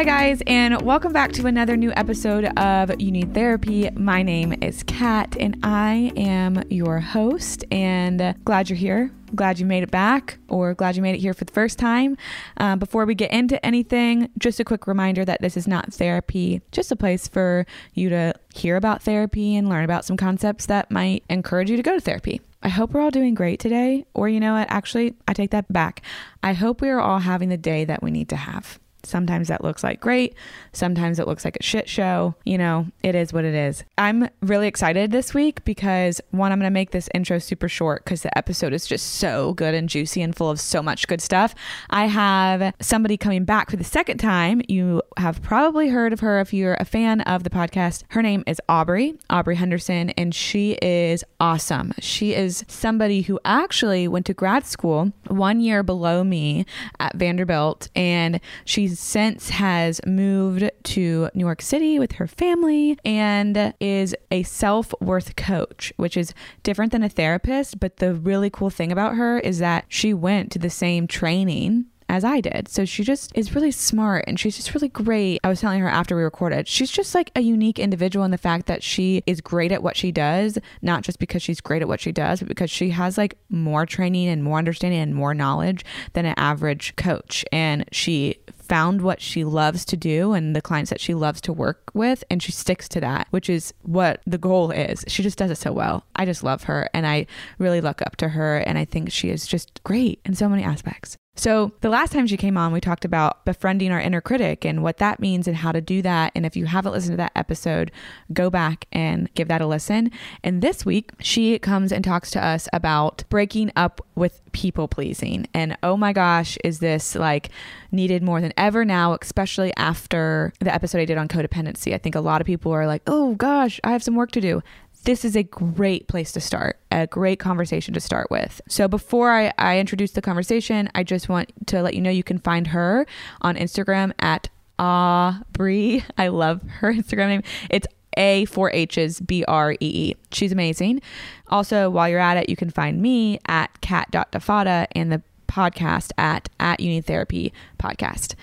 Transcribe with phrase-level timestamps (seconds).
[0.00, 3.90] Hi, guys, and welcome back to another new episode of You Need Therapy.
[3.90, 7.66] My name is Kat, and I am your host.
[7.70, 9.10] And glad you're here.
[9.34, 12.16] Glad you made it back, or glad you made it here for the first time.
[12.56, 16.62] Uh, before we get into anything, just a quick reminder that this is not therapy,
[16.72, 20.90] just a place for you to hear about therapy and learn about some concepts that
[20.90, 22.40] might encourage you to go to therapy.
[22.62, 24.06] I hope we're all doing great today.
[24.14, 24.70] Or, you know what?
[24.70, 26.00] Actually, I take that back.
[26.42, 28.78] I hope we are all having the day that we need to have.
[29.04, 30.34] Sometimes that looks like great.
[30.72, 32.34] Sometimes it looks like a shit show.
[32.44, 33.84] You know, it is what it is.
[33.98, 38.04] I'm really excited this week because one, I'm going to make this intro super short
[38.04, 41.20] because the episode is just so good and juicy and full of so much good
[41.20, 41.54] stuff.
[41.90, 44.62] I have somebody coming back for the second time.
[44.68, 48.04] You have probably heard of her if you're a fan of the podcast.
[48.08, 51.92] Her name is Aubrey, Aubrey Henderson, and she is awesome.
[52.00, 56.66] She is somebody who actually went to grad school one year below me
[56.98, 63.74] at Vanderbilt, and she's since has moved to New York City with her family and
[63.80, 67.80] is a self worth coach, which is different than a therapist.
[67.80, 71.86] But the really cool thing about her is that she went to the same training
[72.10, 72.68] as I did.
[72.68, 75.38] So she just is really smart and she's just really great.
[75.44, 78.38] I was telling her after we recorded, she's just like a unique individual in the
[78.38, 81.88] fact that she is great at what she does, not just because she's great at
[81.88, 85.34] what she does, but because she has like more training and more understanding and more
[85.34, 85.84] knowledge
[86.14, 87.44] than an average coach.
[87.52, 88.40] And she
[88.70, 92.24] found what she loves to do and the clients that she loves to work with
[92.28, 95.58] and she sticks to that which is what the goal is she just does it
[95.58, 97.26] so well i just love her and i
[97.58, 100.62] really look up to her and i think she is just great in so many
[100.62, 104.66] aspects so, the last time she came on, we talked about befriending our inner critic
[104.66, 106.32] and what that means and how to do that.
[106.34, 107.90] And if you haven't listened to that episode,
[108.30, 110.10] go back and give that a listen.
[110.44, 115.46] And this week, she comes and talks to us about breaking up with people pleasing.
[115.54, 117.48] And oh my gosh, is this like
[117.90, 121.94] needed more than ever now, especially after the episode I did on codependency?
[121.94, 124.42] I think a lot of people are like, oh gosh, I have some work to
[124.42, 124.62] do
[125.04, 128.60] this is a great place to start, a great conversation to start with.
[128.68, 132.22] So before I, I introduce the conversation, I just want to let you know you
[132.22, 133.06] can find her
[133.40, 136.04] on Instagram at Aubrey.
[136.18, 137.42] I love her Instagram name.
[137.70, 140.14] It's A four H's B R E E.
[140.32, 141.00] She's amazing.
[141.48, 146.48] Also, while you're at it, you can find me at cat.defada and the podcast at
[146.60, 148.34] at Need Therapy podcast.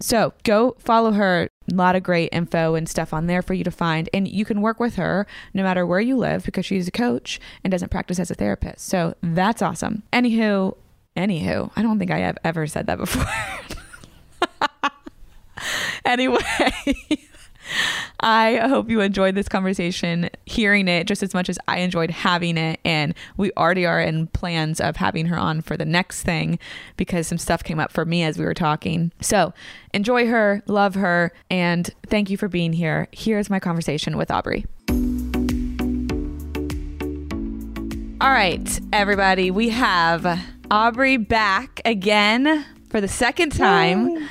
[0.00, 1.48] So go follow her.
[1.70, 4.08] A lot of great info and stuff on there for you to find.
[4.14, 7.40] And you can work with her no matter where you live because she's a coach
[7.64, 8.86] and doesn't practice as a therapist.
[8.86, 10.02] So that's awesome.
[10.12, 10.76] Anywho,
[11.16, 13.26] anywho, I don't think I have ever said that before.
[16.04, 16.38] anyway.
[18.20, 22.56] I hope you enjoyed this conversation, hearing it just as much as I enjoyed having
[22.56, 22.80] it.
[22.84, 26.58] And we already are in plans of having her on for the next thing
[26.96, 29.12] because some stuff came up for me as we were talking.
[29.20, 29.52] So
[29.92, 33.08] enjoy her, love her, and thank you for being here.
[33.12, 34.66] Here's my conversation with Aubrey.
[38.18, 40.40] All right, everybody, we have
[40.70, 44.28] Aubrey back again for the second time.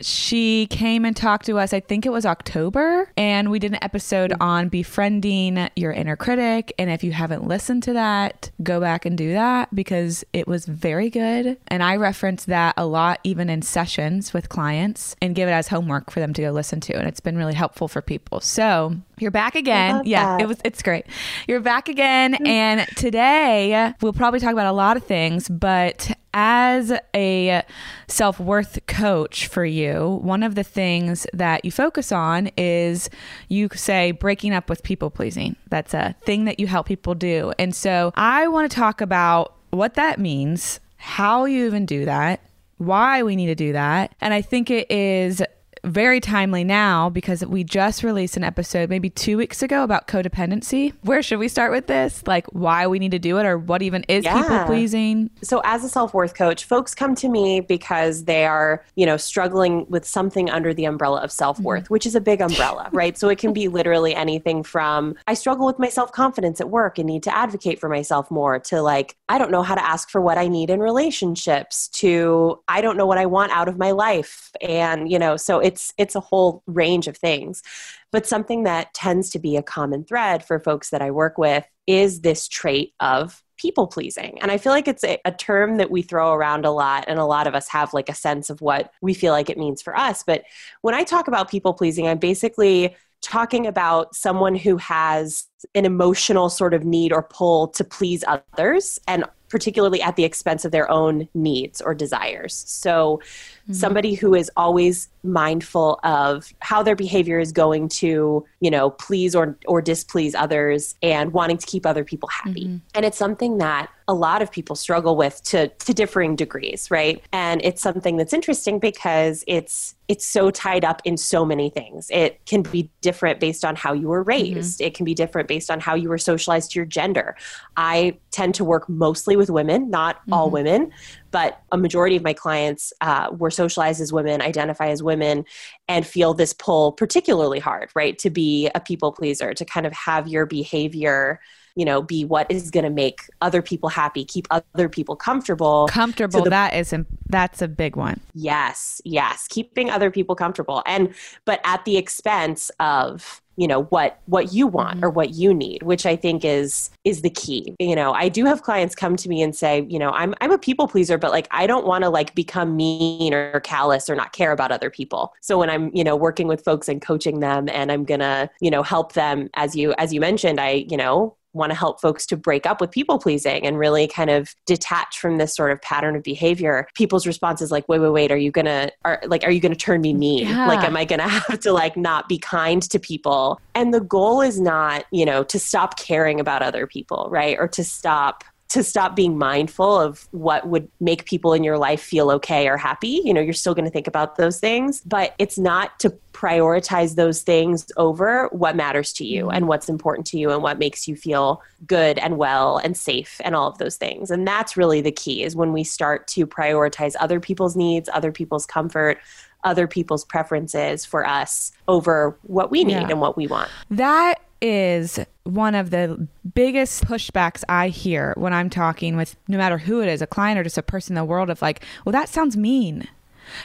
[0.00, 3.78] She came and talked to us, I think it was October, and we did an
[3.82, 4.36] episode mm.
[4.40, 6.72] on befriending your inner critic.
[6.78, 10.66] And if you haven't listened to that, go back and do that because it was
[10.66, 11.58] very good.
[11.68, 15.68] And I reference that a lot, even in sessions with clients, and give it as
[15.68, 16.96] homework for them to go listen to.
[16.96, 18.40] And it's been really helpful for people.
[18.40, 20.02] So you're back again.
[20.04, 20.42] Yeah, that.
[20.42, 21.06] it was it's great.
[21.46, 22.46] You're back again mm.
[22.46, 27.62] and today we'll probably talk about a lot of things, but as a
[28.06, 33.10] self-worth coach for you, one of the things that you focus on is
[33.48, 35.56] you say breaking up with people pleasing.
[35.68, 37.52] That's a thing that you help people do.
[37.58, 42.40] And so I want to talk about what that means, how you even do that,
[42.78, 44.14] why we need to do that.
[44.20, 45.42] And I think it is
[45.84, 50.92] very timely now because we just released an episode maybe two weeks ago about codependency.
[51.02, 52.22] Where should we start with this?
[52.26, 54.40] Like why we need to do it or what even is Yeah.
[54.42, 55.30] people pleasing?
[55.42, 59.86] So as a self-worth coach, folks come to me because they are, you know, struggling
[59.88, 61.94] with something under the umbrella of self-worth, Mm-hmm.
[61.94, 63.16] which is a big umbrella, right?
[63.16, 67.06] So it can be literally anything from I struggle with my self-confidence at work and
[67.06, 70.20] need to advocate for myself more to like I don't know how to ask for
[70.20, 73.90] what I need in relationships to I don't know what I want out of my
[73.90, 77.62] life and, you know, so it's it's a whole range of things.
[78.10, 81.64] But something that tends to be a common thread for folks that I work with
[81.86, 84.38] is this trait of people pleasing.
[84.40, 87.18] And I feel like it's a, a term that we throw around a lot, and
[87.18, 89.82] a lot of us have like a sense of what we feel like it means
[89.82, 90.22] for us.
[90.22, 90.44] But
[90.82, 96.48] when I talk about people pleasing, I'm basically talking about someone who has an emotional
[96.48, 100.90] sort of need or pull to please others and particularly at the expense of their
[100.90, 102.54] own needs or desires.
[102.54, 103.20] So
[103.68, 103.74] Mm-hmm.
[103.74, 109.34] somebody who is always mindful of how their behavior is going to, you know, please
[109.34, 112.64] or or displease others and wanting to keep other people happy.
[112.64, 112.76] Mm-hmm.
[112.94, 117.22] And it's something that a lot of people struggle with to to differing degrees, right?
[117.30, 122.08] And it's something that's interesting because it's it's so tied up in so many things.
[122.10, 124.54] It can be different based on how you were mm-hmm.
[124.56, 124.80] raised.
[124.80, 127.36] It can be different based on how you were socialized to your gender.
[127.76, 130.90] I tend to work mostly with women, not all women,
[131.30, 135.44] but a majority of my clients uh, were socialized as women, identify as women,
[135.88, 138.18] and feel this pull particularly hard, right?
[138.18, 141.40] To be a people pleaser, to kind of have your behavior,
[141.76, 145.86] you know, be what is going to make other people happy, keep other people comfortable.
[145.88, 146.94] Comfortable, the that is
[147.28, 148.20] that's a big one.
[148.34, 151.14] Yes, yes, keeping other people comfortable and
[151.44, 155.04] but at the expense of you know what what you want mm-hmm.
[155.04, 157.74] or what you need which i think is is the key.
[157.80, 160.52] You know i do have clients come to me and say you know i'm i'm
[160.52, 164.14] a people pleaser but like i don't want to like become mean or callous or
[164.14, 165.34] not care about other people.
[165.42, 168.70] So when i'm you know working with folks and coaching them and i'm gonna you
[168.70, 172.24] know help them as you as you mentioned i you know want to help folks
[172.26, 175.82] to break up with people pleasing and really kind of detach from this sort of
[175.82, 176.86] pattern of behavior.
[176.94, 179.74] People's response is like wait wait wait are you gonna are like are you gonna
[179.74, 180.46] turn me mean?
[180.46, 180.66] Yeah.
[180.66, 183.60] like am i gonna have to like not be kind to people?
[183.74, 187.56] And the goal is not you know to stop caring about other people right?
[187.58, 192.02] Or to stop to stop being mindful of what would make people in your life
[192.02, 193.22] feel okay or happy.
[193.24, 197.16] You know, you're still going to think about those things, but it's not to prioritize
[197.16, 199.56] those things over what matters to you mm-hmm.
[199.56, 203.40] and what's important to you and what makes you feel good and well and safe
[203.42, 204.30] and all of those things.
[204.30, 208.30] And that's really the key is when we start to prioritize other people's needs, other
[208.30, 209.18] people's comfort,
[209.64, 213.08] other people's preferences for us over what we need Yeah.
[213.10, 213.70] and what we want.
[213.90, 219.78] That is one of the biggest pushbacks I hear when I'm talking with no matter
[219.78, 222.12] who it is, a client or just a person in the world of like, well,
[222.12, 223.08] that sounds mean.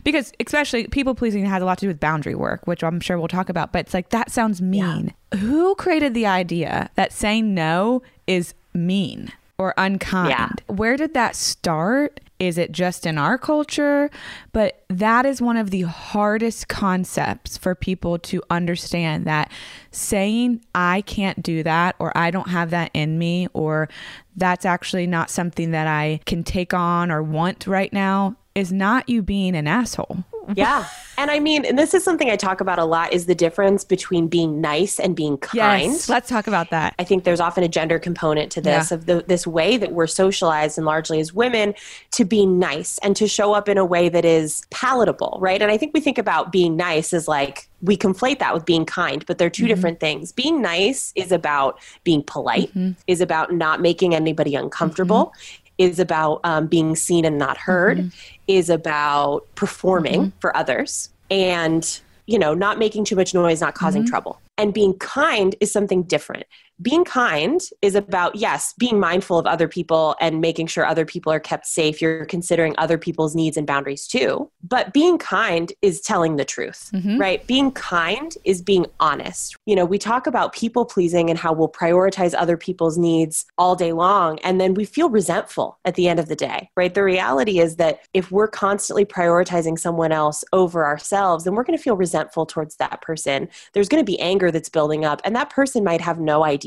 [0.03, 3.17] Because especially people pleasing has a lot to do with boundary work, which I'm sure
[3.19, 5.13] we'll talk about, but it's like that sounds mean.
[5.39, 10.29] Who created the idea that saying no is mean or unkind?
[10.29, 10.49] Yeah.
[10.73, 12.19] Where did that start?
[12.47, 14.09] Is it just in our culture?
[14.51, 19.49] But that is one of the hardest concepts for people to understand that
[19.91, 23.87] saying, I can't do that, or I don't have that in me, or
[24.35, 29.07] that's actually not something that I can take on or want right now is not
[29.07, 30.25] you being an asshole.
[30.55, 30.87] yeah.
[31.17, 33.83] And I mean, and this is something I talk about a lot is the difference
[33.83, 35.91] between being nice and being kind.
[35.91, 36.95] Yes, let's talk about that.
[36.97, 38.95] I think there's often a gender component to this Yeah.
[38.95, 41.75] of the, this way that we're socialized and largely as women
[42.11, 45.61] to be nice and to show up in a way that is palatable, right?
[45.61, 48.85] And I think we think about being nice as like we conflate that with being
[48.85, 49.67] kind, but they're 2 mm-hmm.
[49.67, 50.31] different things.
[50.31, 52.91] Being nice is about being polite, mm-hmm.
[53.07, 55.27] is about not making anybody uncomfortable.
[55.27, 55.62] Mm-hmm.
[55.77, 58.09] Is about um, being seen and not heard, mm-hmm.
[58.47, 60.39] is about performing mm-hmm.
[60.39, 64.09] for others, and you know, not making too much noise, not causing mm-hmm.
[64.09, 64.39] trouble.
[64.57, 66.45] And being kind is something different.
[66.81, 71.31] Being kind is about, yes, being mindful of other people and making sure other people
[71.31, 72.01] are kept safe.
[72.01, 74.49] You're considering other people's needs and boundaries too.
[74.63, 77.17] But being kind is telling the truth, mm-hmm.
[77.17, 77.45] right?
[77.45, 79.55] Being kind is being honest.
[79.65, 83.75] You know, we talk about people pleasing and how we'll prioritize other people's needs all
[83.75, 84.39] day long.
[84.39, 86.93] And then we feel resentful at the end of the day, right?
[86.93, 91.77] The reality is that if we're constantly prioritizing someone else over ourselves, then we're going
[91.77, 93.47] to feel resentful towards that person.
[93.73, 96.62] There's going to be anger that's building up, and that person might have no idea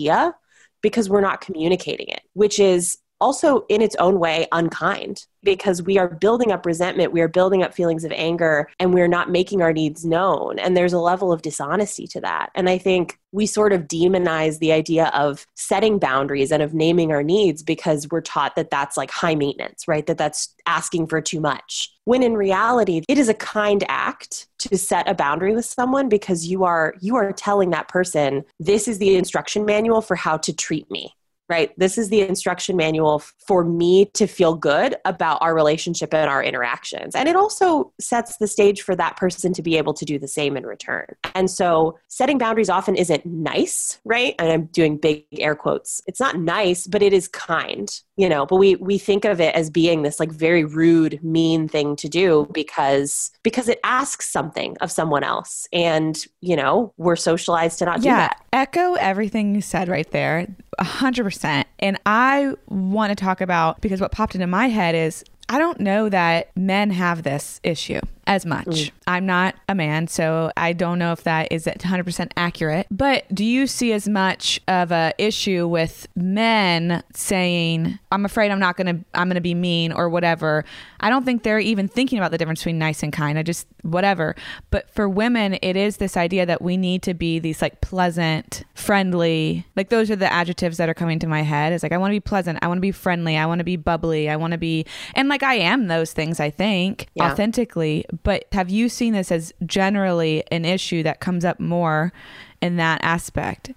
[0.83, 5.96] because we're not communicating it, which is also in its own way unkind because we
[5.96, 9.62] are building up resentment, we are building up feelings of anger, and we're not making
[9.62, 10.58] our needs known.
[10.58, 12.50] And there's a level of dishonesty to that.
[12.54, 17.12] And I think we sort of demonize the idea of setting boundaries and of naming
[17.12, 20.06] our needs because we're taught that that's like high maintenance, right?
[20.06, 21.92] That that's asking for too much.
[22.04, 26.46] When in reality, it is a kind act to set a boundary with someone because
[26.46, 30.52] you are you are telling that person this is the instruction manual for how to
[30.52, 31.14] treat me
[31.49, 31.73] right?
[31.79, 36.43] This is the instruction manual for me to feel good about our relationship and our
[36.43, 37.15] interactions.
[37.15, 40.29] And it also sets the stage for that person to be able to do the
[40.29, 41.07] same in return.
[41.35, 44.35] And so setting boundaries often isn't nice, right?
[44.38, 46.03] And I'm doing big air quotes.
[46.07, 49.55] It's not nice, but it is kind, you know, but we we think of it
[49.55, 54.76] as being this like very rude, mean thing to do because because it asks something
[54.81, 55.69] of someone else.
[55.73, 58.43] And, you know, we're socialized to not do that.
[58.53, 60.47] Echo everything you said right there.
[60.78, 61.64] 100%.
[61.78, 65.80] And I want to talk about because what popped into my head is I don't
[65.80, 68.66] know that men have this issue as much.
[68.66, 68.90] Mm.
[69.06, 72.88] I'm not a man, so I don't know if that is 100% accurate.
[72.90, 78.59] But do you see as much of a issue with men saying, "I'm afraid I'm
[78.59, 80.64] not going to I'm going to be mean or whatever."
[81.00, 83.38] I don't think they're even thinking about the difference between nice and kind.
[83.38, 84.35] I just whatever.
[84.71, 88.65] But for women, it is this idea that we need to be these like pleasant,
[88.75, 89.67] friendly.
[89.76, 91.73] Like those are the adjectives that are coming to my head.
[91.73, 93.65] It's like I want to be pleasant, I want to be friendly, I want to
[93.65, 97.31] be bubbly, I want to be and like I am those things I think yeah.
[97.31, 102.12] authentically but have you seen this as generally an issue that comes up more
[102.61, 103.73] in that aspect?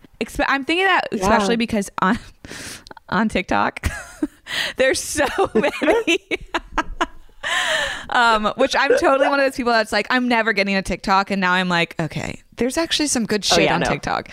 [0.48, 2.20] I'm thinking that especially because on
[3.10, 3.90] on TikTok,
[4.78, 6.20] there's so many.
[8.10, 11.32] um, which I'm totally one of those people that's like, I'm never getting a TikTok,
[11.32, 13.90] and now I'm like, okay, there's actually some good oh, shit oh, yeah, on no.
[13.90, 14.30] TikTok.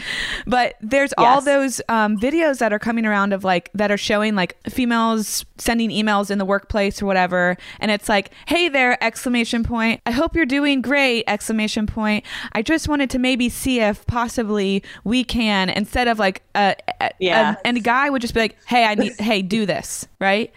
[0.47, 1.27] But there's yes.
[1.27, 5.47] all those um, videos that are coming around of like that are showing like females
[5.57, 10.03] sending emails in the workplace or whatever, and it's like, "Hey there!" exclamation point.
[10.05, 11.25] I hope you're doing great!
[11.29, 12.25] exclamation point.
[12.53, 17.11] I just wanted to maybe see if possibly we can instead of like a, a
[17.21, 20.07] yeah, a, and a guy would just be like, "Hey, I need, hey, do this,"
[20.21, 20.51] right?
[20.51, 20.53] right?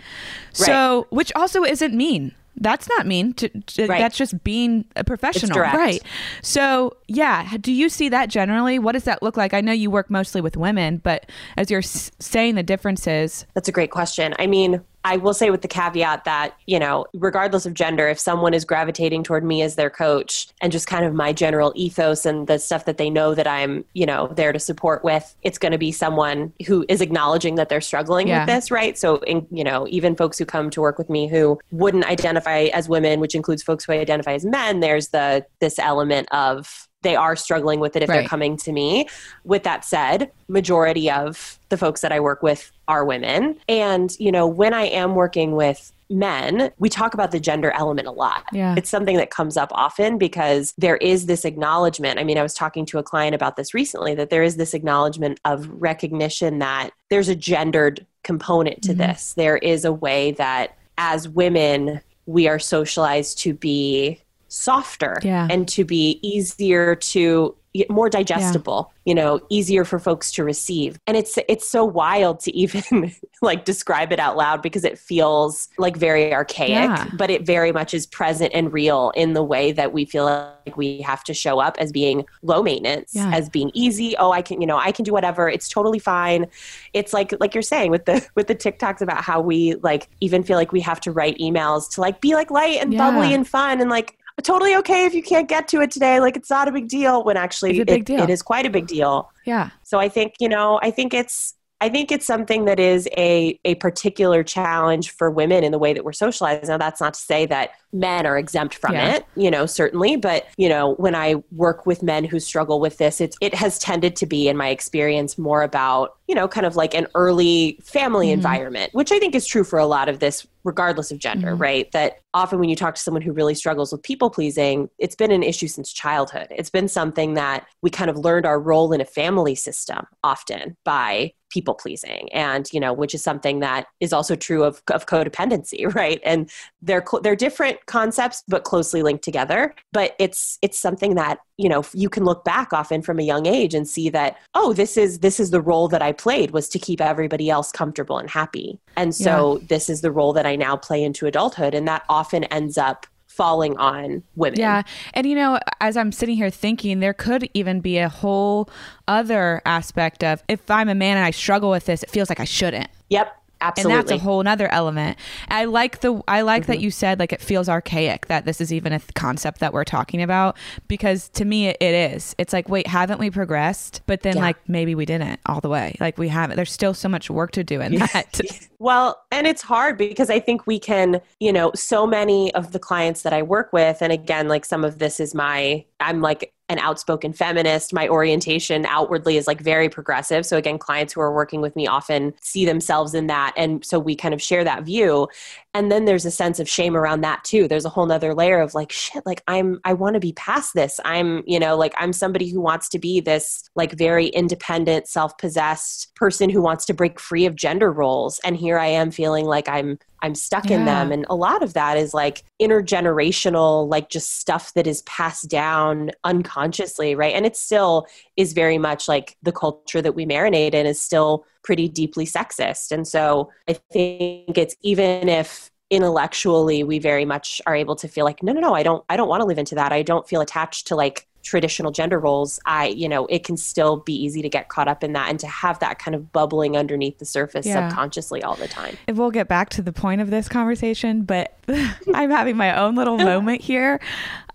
[0.54, 4.00] So, which also isn't mean that's not mean to, to right.
[4.00, 5.60] that's just being a professional.
[5.60, 6.02] Right.
[6.42, 8.80] So yeah do you see that generally?
[8.80, 9.54] What does that look like?
[9.54, 13.46] I know you work mostly with women but as you're s- saying the differences.
[13.54, 14.34] That's a great question.
[14.40, 18.20] I mean I will say with the caveat that, you know, regardless of gender, if
[18.20, 22.26] someone is gravitating toward me as their coach and just kind of my general ethos
[22.26, 25.58] and the stuff that they know that I'm, you know, there to support with, it's
[25.58, 28.40] going to be someone who is acknowledging that they're struggling yeah.
[28.40, 28.98] with this, right?
[28.98, 32.64] So, in, you know, even folks who come to work with me who wouldn't identify
[32.74, 37.16] as women, which includes folks who identify as men, there's the this element of they
[37.16, 38.20] are struggling with it if right.
[38.20, 39.08] they're coming to me.
[39.44, 43.58] With that said, majority of the folks that I work with are women.
[43.68, 48.08] And, you know, when I am working with men, we talk about the gender element
[48.08, 48.46] a lot.
[48.52, 48.74] Yeah.
[48.76, 52.20] It's something that comes up often because there is this acknowledgement.
[52.20, 54.74] I mean, I was talking to a client about this recently that there is this
[54.74, 59.02] acknowledgement of recognition that there's a gendered component to mm-hmm.
[59.02, 59.34] this.
[59.36, 65.48] There is a way that as women, we are socialized to be softer yeah.
[65.50, 67.56] and to be easier to
[67.88, 69.12] more digestible yeah.
[69.12, 73.14] you know easier for folks to receive and it's it's so wild to even
[73.44, 77.08] like describe it out loud because it feels like very archaic yeah.
[77.16, 80.76] but it very much is present and real in the way that we feel like
[80.78, 83.30] we have to show up as being low maintenance yeah.
[83.36, 86.48] as being easy oh i can you know i can do whatever it's totally fine
[86.94, 90.42] it's like like you're saying with the with the tiktoks about how we like even
[90.42, 93.48] feel like we have to write emails to like be like light and bubbly and
[93.48, 96.20] fun and like totally okay if you can't get to it today.
[96.20, 99.32] Like it's not a big deal when actually it, it is quite a big deal.
[99.46, 99.70] Yeah.
[99.84, 103.58] So I think, you know, I think it's I think it's something that is a,
[103.64, 106.68] a particular challenge for women in the way that we're socialized.
[106.68, 109.16] Now, that's not to say that men are exempt from yeah.
[109.16, 110.18] it, you know, certainly.
[110.18, 113.80] But, you know, when I work with men who struggle with this, it's, it has
[113.80, 117.80] tended to be, in my experience, more about, you know, kind of like an early
[117.82, 118.34] family mm-hmm.
[118.34, 121.62] environment, which I think is true for a lot of this regardless of gender, mm-hmm.
[121.62, 121.92] right?
[121.94, 125.32] That often when you talk to someone who really struggles with people pleasing, it's been
[125.32, 126.46] an issue since childhood.
[126.52, 130.78] It's been something that we kind of learned our role in a family system often
[130.86, 135.08] by people pleasing and you know which is something that is also true of, of
[135.08, 136.52] codependency right and
[136.84, 141.84] they're they're different concepts but closely linked together but it's it's something that you know
[141.94, 145.20] you can look back often from a young age and see that oh this is
[145.20, 148.80] this is the role that i played was to keep everybody else comfortable and happy
[148.96, 149.66] and so yeah.
[149.68, 153.06] this is the role that i now play into adulthood and that often ends up
[153.28, 154.60] falling on women.
[154.60, 154.82] Yeah.
[155.14, 158.70] And you know, as I'm sitting here thinking, there could even be a whole
[159.08, 162.42] other aspect of if I'm a man and I struggle with this, it feels like
[162.42, 162.90] I shouldn't.
[163.10, 163.39] Yep.
[163.62, 164.00] Absolutely.
[164.00, 165.18] And that's a whole other element.
[165.50, 166.72] I like the I like mm-hmm.
[166.74, 169.74] that you said like it feels archaic that this is even a th- concept that
[169.74, 172.36] we're talking about because to me it, it is.
[172.38, 174.02] It's like wait, haven't we progressed?
[174.06, 174.44] But then yeah.
[174.44, 175.96] like maybe we didn't all the way.
[176.00, 176.56] Like we haven't.
[176.56, 178.40] There's still so much work to do in that.
[178.80, 182.80] well, and it's hard because I think we can, you know, so many of the
[182.80, 186.54] clients that I work with and again like some of this is my I'm like
[186.70, 187.94] an outspoken feminist.
[187.94, 190.46] My orientation outwardly is like very progressive.
[190.46, 193.54] So, again, clients who are working with me often see themselves in that.
[193.58, 195.28] And so we kind of share that view.
[195.74, 197.68] And then there's a sense of shame around that too.
[197.68, 200.74] There's a whole nother layer of like, shit, like I'm, I want to be past
[200.74, 201.00] this.
[201.06, 205.38] I'm, you know, like I'm somebody who wants to be this like very independent, self
[205.38, 208.40] possessed person who wants to break free of gender roles.
[208.44, 210.78] And here I am feeling like I'm I'm stuck yeah.
[210.78, 211.12] in them.
[211.12, 216.12] And a lot of that is like intergenerational, like just stuff that is passed down
[216.24, 217.34] unconsciously, right?
[217.34, 218.08] And it still
[218.38, 222.92] is very much like the culture that we marinate in is still pretty deeply sexist.
[222.92, 228.24] And so I think it's even if intellectually we very much are able to feel
[228.24, 230.28] like no no no i don't i don't want to live into that i don't
[230.28, 234.42] feel attached to like traditional gender roles i you know it can still be easy
[234.42, 237.26] to get caught up in that and to have that kind of bubbling underneath the
[237.26, 237.88] surface yeah.
[237.88, 241.58] subconsciously all the time if we'll get back to the point of this conversation but
[242.14, 244.00] i'm having my own little moment here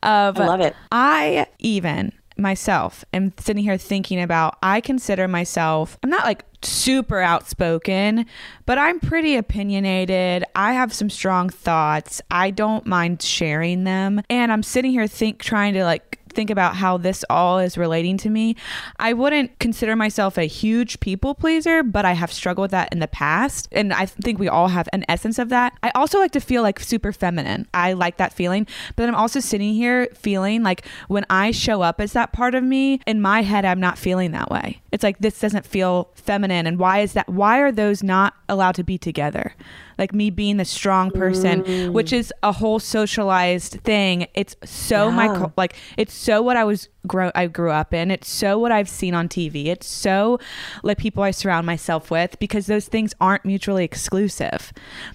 [0.03, 5.97] of i love it i even myself am sitting here thinking about I consider myself
[6.03, 8.27] I'm not like super outspoken,
[8.67, 10.45] but I'm pretty opinionated.
[10.55, 12.21] I have some strong thoughts.
[12.31, 14.23] I don't mind sharing them.
[14.31, 18.17] And I'm sitting here think trying to like think about how this all is relating
[18.19, 18.57] to me,
[18.99, 22.99] I wouldn't consider myself a huge people pleaser, but I have struggled with that in
[22.99, 23.69] the past.
[23.73, 25.77] And I think we all have an essence of that.
[25.83, 27.67] I also like to feel like super feminine.
[27.75, 28.67] I like that feeling.
[28.97, 32.65] But I'm also sitting here feeling like when I show up as that part of
[32.65, 34.81] me, in my head, I'm not feeling that way.
[34.93, 36.67] It's like this doesn't feel feminine.
[36.67, 37.29] And why is that?
[37.29, 39.55] Why are those not allowed to be together?
[39.99, 41.93] Like me being the strong person, mm.
[41.93, 44.27] which is a whole socialized thing.
[44.35, 45.15] It's so yeah.
[45.15, 48.11] my like it's so what I was grow I grew up in.
[48.11, 49.67] It's so what I've seen on TV.
[49.67, 50.39] It's so
[50.83, 54.73] like people I surround myself with because those things aren't mutually exclusive.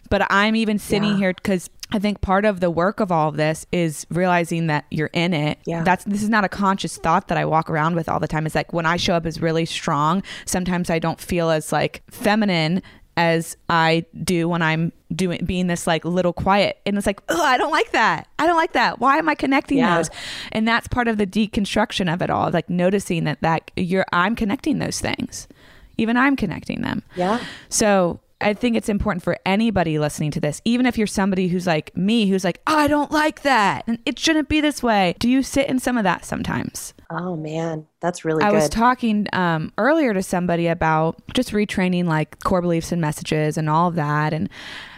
[0.09, 1.17] But I'm even sitting yeah.
[1.17, 4.85] here because I think part of the work of all of this is realizing that
[4.91, 5.57] you're in it.
[5.65, 5.83] Yeah.
[5.83, 8.45] That's this is not a conscious thought that I walk around with all the time.
[8.45, 12.03] It's like when I show up as really strong, sometimes I don't feel as like
[12.11, 12.83] feminine
[13.19, 16.79] as I do when I'm doing being this like little quiet.
[16.85, 18.29] And it's like oh I don't like that.
[18.39, 18.99] I don't like that.
[18.99, 19.97] Why am I connecting yeah.
[19.97, 20.09] those?
[20.53, 24.37] And that's part of the deconstruction of it all like noticing that that you're I'm
[24.37, 25.49] connecting those things.
[25.97, 27.03] Even I'm connecting them.
[27.17, 27.43] Yeah.
[27.67, 31.67] So I think it's important for anybody listening to this, even if you're somebody who's
[31.67, 33.83] like me, who's like, oh, I don't like that.
[33.87, 35.15] And it shouldn't be this way.
[35.19, 36.93] Do you sit in some of that sometimes?
[37.09, 37.85] Oh, man.
[37.99, 38.55] That's really I good.
[38.55, 43.69] was talking um, earlier to somebody about just retraining like core beliefs and messages and
[43.69, 44.33] all of that.
[44.33, 44.49] And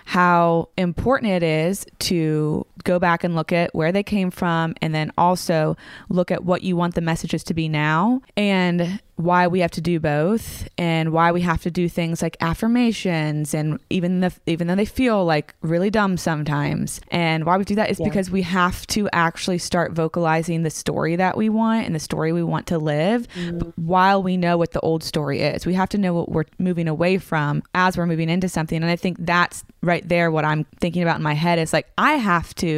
[0.06, 4.94] how important it is to go back and look at where they came from and
[4.94, 5.76] then also
[6.10, 9.82] look at what you want the messages to be now and why we have to
[9.82, 14.67] do both and why we have to do things like affirmations and even the even
[14.67, 18.08] though they feel like really dumb sometimes and why we do that is yeah.
[18.08, 22.32] because we have to actually start vocalizing the story that we want and the story
[22.32, 23.70] we want to live mm-hmm.
[23.76, 26.88] while we know what the old story is we have to know what we're moving
[26.88, 30.63] away from as we're moving into something and i think that's right there what i'm
[30.80, 32.71] thinking about in my head is like i have to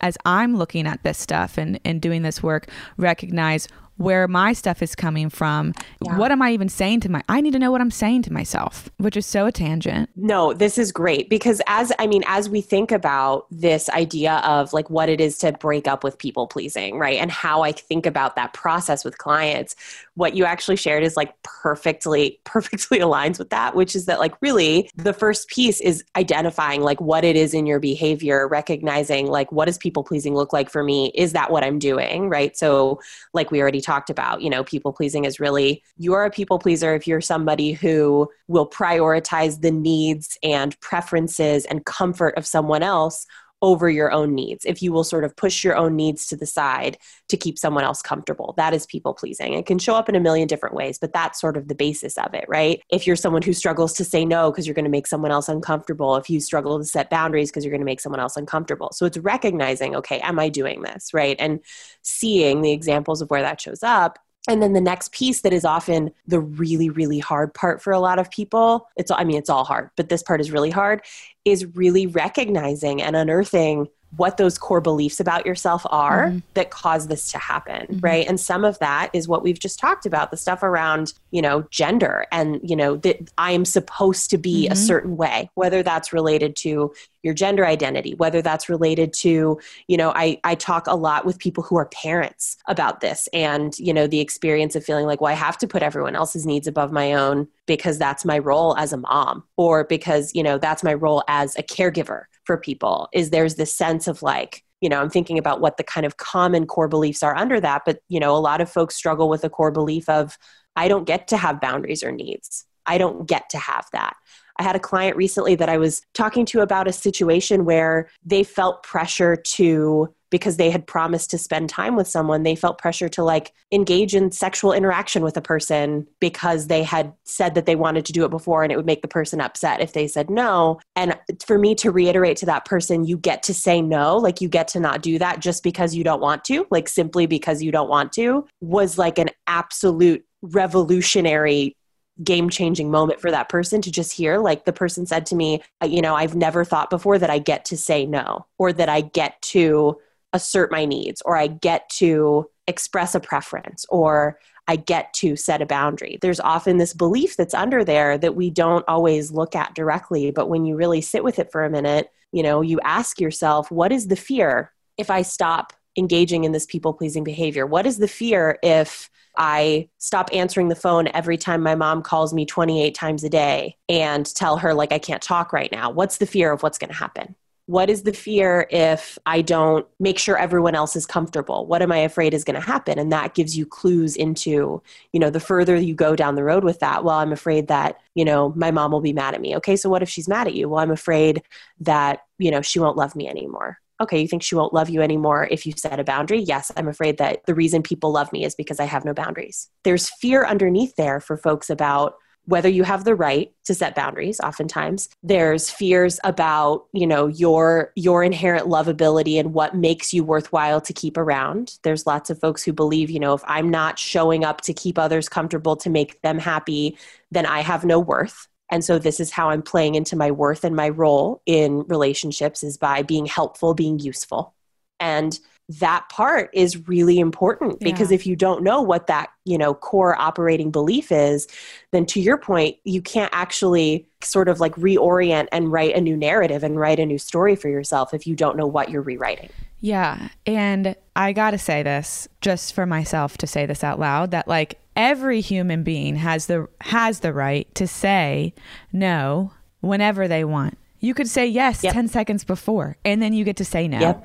[0.00, 4.82] as i'm looking at this stuff and and doing this work recognize where my stuff
[4.82, 5.72] is coming from.
[6.04, 6.16] Yeah.
[6.16, 8.32] What am I even saying to my I need to know what I'm saying to
[8.32, 10.10] myself, which is so a tangent.
[10.16, 14.72] No, this is great because as I mean as we think about this idea of
[14.72, 17.18] like what it is to break up with people pleasing, right?
[17.18, 19.76] And how I think about that process with clients,
[20.14, 24.34] what you actually shared is like perfectly perfectly aligns with that, which is that like
[24.40, 29.50] really the first piece is identifying like what it is in your behavior, recognizing like
[29.52, 31.10] what does people pleasing look like for me?
[31.14, 32.56] Is that what I'm doing, right?
[32.56, 33.00] So
[33.32, 34.42] like we already talked about.
[34.42, 38.68] You know, people pleasing is really you're a people pleaser if you're somebody who will
[38.68, 43.26] prioritize the needs and preferences and comfort of someone else
[43.62, 44.64] over your own needs.
[44.64, 47.84] If you will sort of push your own needs to the side to keep someone
[47.84, 49.54] else comfortable, that is people pleasing.
[49.54, 52.18] It can show up in a million different ways, but that's sort of the basis
[52.18, 52.82] of it, right?
[52.90, 55.48] If you're someone who struggles to say no because you're going to make someone else
[55.48, 58.90] uncomfortable, if you struggle to set boundaries because you're going to make someone else uncomfortable.
[58.92, 61.36] So it's recognizing, okay, am I doing this, right?
[61.38, 61.60] And
[62.02, 65.64] seeing the examples of where that shows up and then the next piece that is
[65.64, 69.50] often the really really hard part for a lot of people it's i mean it's
[69.50, 71.02] all hard but this part is really hard
[71.44, 76.38] is really recognizing and unearthing what those core beliefs about yourself are mm-hmm.
[76.54, 77.98] that cause this to happen mm-hmm.
[78.00, 81.42] right and some of that is what we've just talked about the stuff around you
[81.42, 84.72] know gender and you know that i am supposed to be mm-hmm.
[84.72, 89.96] a certain way whether that's related to your gender identity whether that's related to you
[89.96, 93.92] know i i talk a lot with people who are parents about this and you
[93.92, 96.92] know the experience of feeling like well i have to put everyone else's needs above
[96.92, 100.94] my own because that's my role as a mom or because you know that's my
[100.94, 105.10] role as a caregiver for people is there's this sense of like you know i'm
[105.10, 108.36] thinking about what the kind of common core beliefs are under that but you know
[108.36, 110.36] a lot of folks struggle with the core belief of
[110.76, 112.66] i don't get to have boundaries or needs.
[112.86, 114.14] I don't get to have that
[114.58, 118.44] I had a client recently that I was talking to about a situation where they
[118.44, 123.08] felt pressure to because they had promised to spend time with someone, they felt pressure
[123.08, 127.76] to like engage in sexual interaction with a person because they had said that they
[127.76, 130.28] wanted to do it before and it would make the person upset if they said
[130.28, 130.80] no.
[130.96, 134.48] And for me to reiterate to that person, you get to say no, like you
[134.48, 137.70] get to not do that just because you don't want to, like simply because you
[137.70, 141.76] don't want to, was like an absolute revolutionary
[142.22, 144.38] game changing moment for that person to just hear.
[144.38, 147.64] Like the person said to me, you know, I've never thought before that I get
[147.66, 149.98] to say no or that I get to
[150.32, 155.60] assert my needs or I get to express a preference or I get to set
[155.60, 156.18] a boundary.
[156.20, 160.48] There's often this belief that's under there that we don't always look at directly, but
[160.48, 163.92] when you really sit with it for a minute, you know, you ask yourself, what
[163.92, 167.66] is the fear if I stop engaging in this people pleasing behavior?
[167.66, 172.32] What is the fear if I stop answering the phone every time my mom calls
[172.32, 175.90] me 28 times a day and tell her, like, I can't talk right now?
[175.90, 177.34] What's the fear of what's going to happen?
[177.66, 181.66] What is the fear if I don't make sure everyone else is comfortable?
[181.66, 182.98] What am I afraid is going to happen?
[182.98, 186.62] And that gives you clues into, you know, the further you go down the road
[186.62, 189.56] with that, well, I'm afraid that, you know, my mom will be mad at me.
[189.56, 190.68] Okay, so what if she's mad at you?
[190.68, 191.42] Well, I'm afraid
[191.80, 193.80] that, you know, she won't love me anymore.
[194.00, 196.40] Okay, you think she won't love you anymore if you set a boundary?
[196.40, 199.70] Yes, I'm afraid that the reason people love me is because I have no boundaries.
[199.84, 204.40] There's fear underneath there for folks about whether you have the right to set boundaries
[204.40, 210.80] oftentimes there's fears about you know your your inherent lovability and what makes you worthwhile
[210.80, 214.44] to keep around there's lots of folks who believe you know if i'm not showing
[214.44, 216.96] up to keep others comfortable to make them happy
[217.30, 220.64] then i have no worth and so this is how i'm playing into my worth
[220.64, 224.54] and my role in relationships is by being helpful being useful.
[225.00, 225.38] And
[225.80, 228.16] that part is really important because yeah.
[228.16, 231.48] if you don't know what that you know core operating belief is
[231.90, 236.18] then to your point you can't actually sort of like reorient and write a new
[236.18, 239.48] narrative and write a new story for yourself if you don't know what you're rewriting.
[239.80, 240.28] Yeah.
[240.44, 244.78] And i gotta say this just for myself to say this out loud that like
[244.96, 248.54] every human being has the has the right to say
[248.92, 251.92] no whenever they want you could say yes yep.
[251.92, 254.24] 10 seconds before and then you get to say no yep.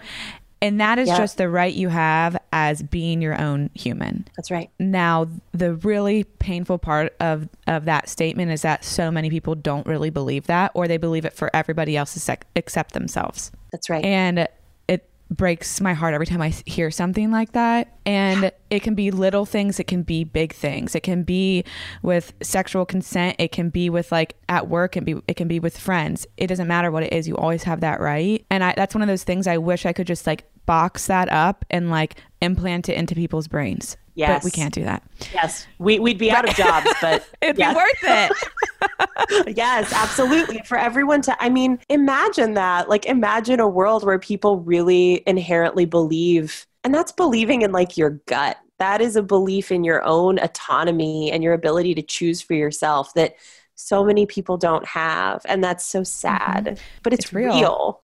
[0.62, 1.18] And that is yep.
[1.18, 4.28] just the right you have as being your own human.
[4.36, 4.70] That's right.
[4.78, 9.88] Now, the really painful part of, of that statement is that so many people don't
[9.88, 13.52] really believe that, or they believe it for everybody else except themselves.
[13.72, 14.04] That's right.
[14.04, 14.50] And
[15.30, 17.98] breaks my heart every time I hear something like that.
[18.06, 20.96] And it can be little things, it can be big things.
[20.96, 21.64] It can be
[22.02, 25.60] with sexual consent, it can be with like at work, and be it can be
[25.60, 26.26] with friends.
[26.38, 28.46] It doesn't matter what it is, you always have that right.
[28.50, 31.32] And I, that's one of those things I wish I could just like box that
[31.32, 33.98] up and like implant it into people's brains.
[34.14, 34.38] Yes.
[34.38, 35.02] But we can't do that.
[35.34, 35.66] Yes.
[35.80, 37.74] We, we'd be out of jobs, but it'd yes.
[37.74, 38.32] be worth
[39.48, 39.58] it.
[39.58, 40.62] yes, absolutely.
[40.66, 42.88] For everyone to, I mean, imagine that.
[42.88, 48.22] Like, imagine a world where people really inherently believe, and that's believing in like your
[48.28, 48.58] gut.
[48.78, 53.12] That is a belief in your own autonomy and your ability to choose for yourself
[53.16, 53.38] that
[53.74, 55.42] so many people don't have.
[55.46, 56.84] And that's so sad, mm-hmm.
[57.02, 57.56] but it's, it's real.
[57.56, 58.04] real.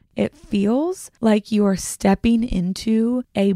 [0.21, 3.55] It feels like you are stepping into a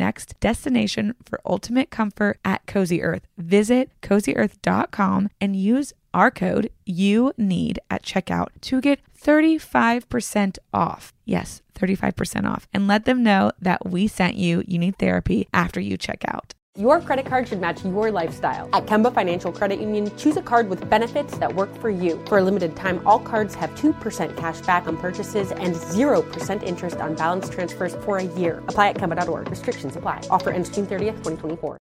[0.05, 3.23] next destination for ultimate comfort at Cozy Earth.
[3.37, 11.13] Visit cozyearth.com and use our code you need at checkout to get 35% off.
[11.25, 12.67] Yes, 35% off.
[12.73, 16.53] And let them know that we sent you You Need Therapy after you check out.
[16.79, 18.69] Your credit card should match your lifestyle.
[18.71, 22.23] At Kemba Financial Credit Union, choose a card with benefits that work for you.
[22.27, 26.95] For a limited time, all cards have 2% cash back on purchases and 0% interest
[27.01, 28.63] on balance transfers for a year.
[28.69, 29.49] Apply at Kemba.org.
[29.49, 30.21] Restrictions apply.
[30.29, 31.77] Offer ends June 30th, 2024.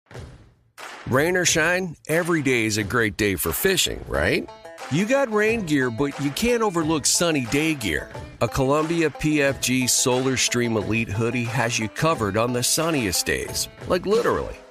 [1.08, 4.50] Rain or shine, every day is a great day for fishing, right?
[4.90, 8.10] You got rain gear, but you can't overlook sunny day gear.
[8.40, 13.68] A Columbia PFG Solar Stream Elite hoodie has you covered on the sunniest days.
[13.90, 14.58] Like literally.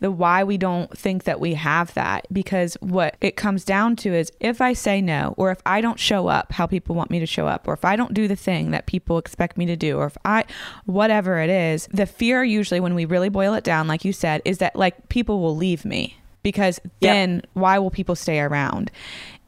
[0.00, 4.14] the why we don't think that we have that because what it comes down to
[4.14, 7.18] is if I say no or if I don't show up how people want me
[7.20, 9.76] to show up or if I don't do the thing that people expect me to
[9.76, 10.44] do or if I
[10.86, 14.42] whatever it is the fear usually when we really boil it down like you said
[14.44, 17.44] is that like people will leave me because then yep.
[17.54, 18.90] why will people stay around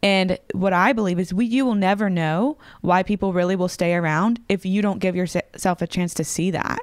[0.03, 3.95] and what I believe is we you will never know why people really will stay
[3.95, 6.81] around if you don't give yourself a chance to see that.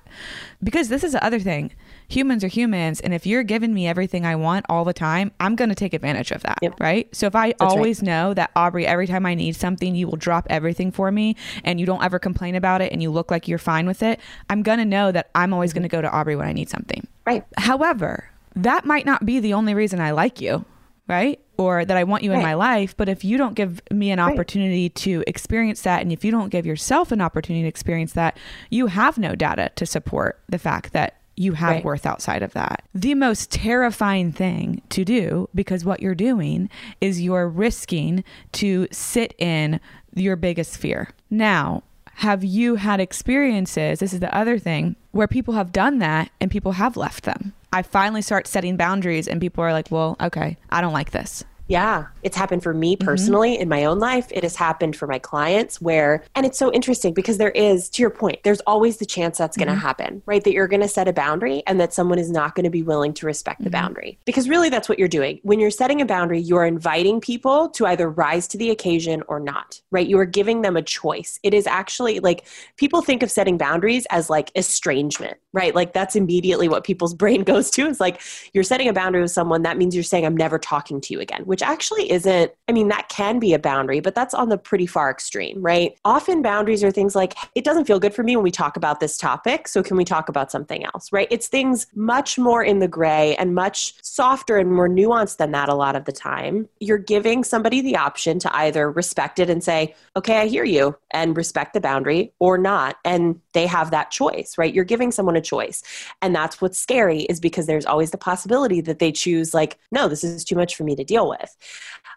[0.64, 1.72] Because this is the other thing.
[2.10, 5.56] Humans are humans and if you're giving me everything I want all the time, I'm
[5.56, 6.80] going to take advantage of that, yep.
[6.80, 7.14] right?
[7.16, 8.08] So if I That's always right.
[8.08, 11.80] know that Aubrey every time I need something you will drop everything for me and
[11.80, 14.64] you don't ever complain about it and you look like you're fine with it, I'm
[14.64, 15.80] going to know that I'm always mm-hmm.
[15.80, 17.08] going to go to Aubrey when I need something.
[17.26, 17.44] Right.
[17.58, 20.66] However, that might not be the only reason I like you,
[21.08, 21.40] right?
[21.58, 22.38] or that I want you right.
[22.38, 22.96] in my life.
[22.96, 26.50] But if you don't give me an opportunity to experience that, and if you don't
[26.50, 28.38] give yourself an opportunity to experience that,
[28.70, 31.86] you have no data to support the fact that you have right.
[31.86, 32.84] worth outside of that.
[32.94, 36.70] The most terrifying thing to do, because what you're doing
[37.00, 38.24] is you're risking
[38.54, 39.80] to sit in
[40.14, 41.10] your biggest fear.
[41.30, 41.84] Now,
[42.16, 44.00] have you had experiences?
[44.00, 47.54] This is the other thing where people have done that and people have left them.
[47.72, 51.44] I finally start setting boundaries and people are like, well, okay, I don't like this.
[51.68, 53.06] Yeah, it's happened for me mm-hmm.
[53.06, 53.64] personally mm-hmm.
[53.64, 54.28] in my own life.
[54.32, 58.02] It has happened for my clients where, and it's so interesting because there is, to
[58.02, 59.82] your point, there's always the chance that's going to mm-hmm.
[59.82, 60.44] happen, right?
[60.44, 62.84] That you're going to set a boundary and that someone is not going to be
[62.84, 63.66] willing to respect mm-hmm.
[63.66, 64.20] the boundary.
[64.26, 65.40] Because really, that's what you're doing.
[65.44, 69.40] When you're setting a boundary, you're inviting people to either rise to the occasion or
[69.40, 70.08] not, right?
[70.08, 71.40] You are giving them a choice.
[71.44, 72.46] It is actually like
[72.78, 75.76] people think of setting boundaries as like estrangement, right?
[75.76, 77.88] Like that's immediately what people's brain goes to.
[77.88, 78.22] Is like
[78.54, 81.20] you're setting a boundary with someone, that means you're saying, I'm never talking to you
[81.20, 84.58] again, which actually isn't, I mean, that can be a boundary, but that's on the
[84.58, 85.98] pretty far extreme, right?
[86.06, 89.00] Often boundaries are things like, it doesn't feel good for me when we talk about
[89.00, 91.28] this topic, so can we talk about something else, right?
[91.32, 95.70] It's things much more in the gray and much softer and more nuanced than that
[95.70, 96.68] a lot of the time.
[96.80, 100.96] You're giving somebody the option to either respect it and say, okay, I hear you,
[101.12, 102.98] and respect the boundary or not.
[103.06, 104.74] And they have that choice, right?
[104.74, 105.84] You're giving someone a choice.
[106.22, 110.08] And that's what's scary is because there's always the possibility that they choose, like, no,
[110.08, 111.47] this is too much for me to deal with.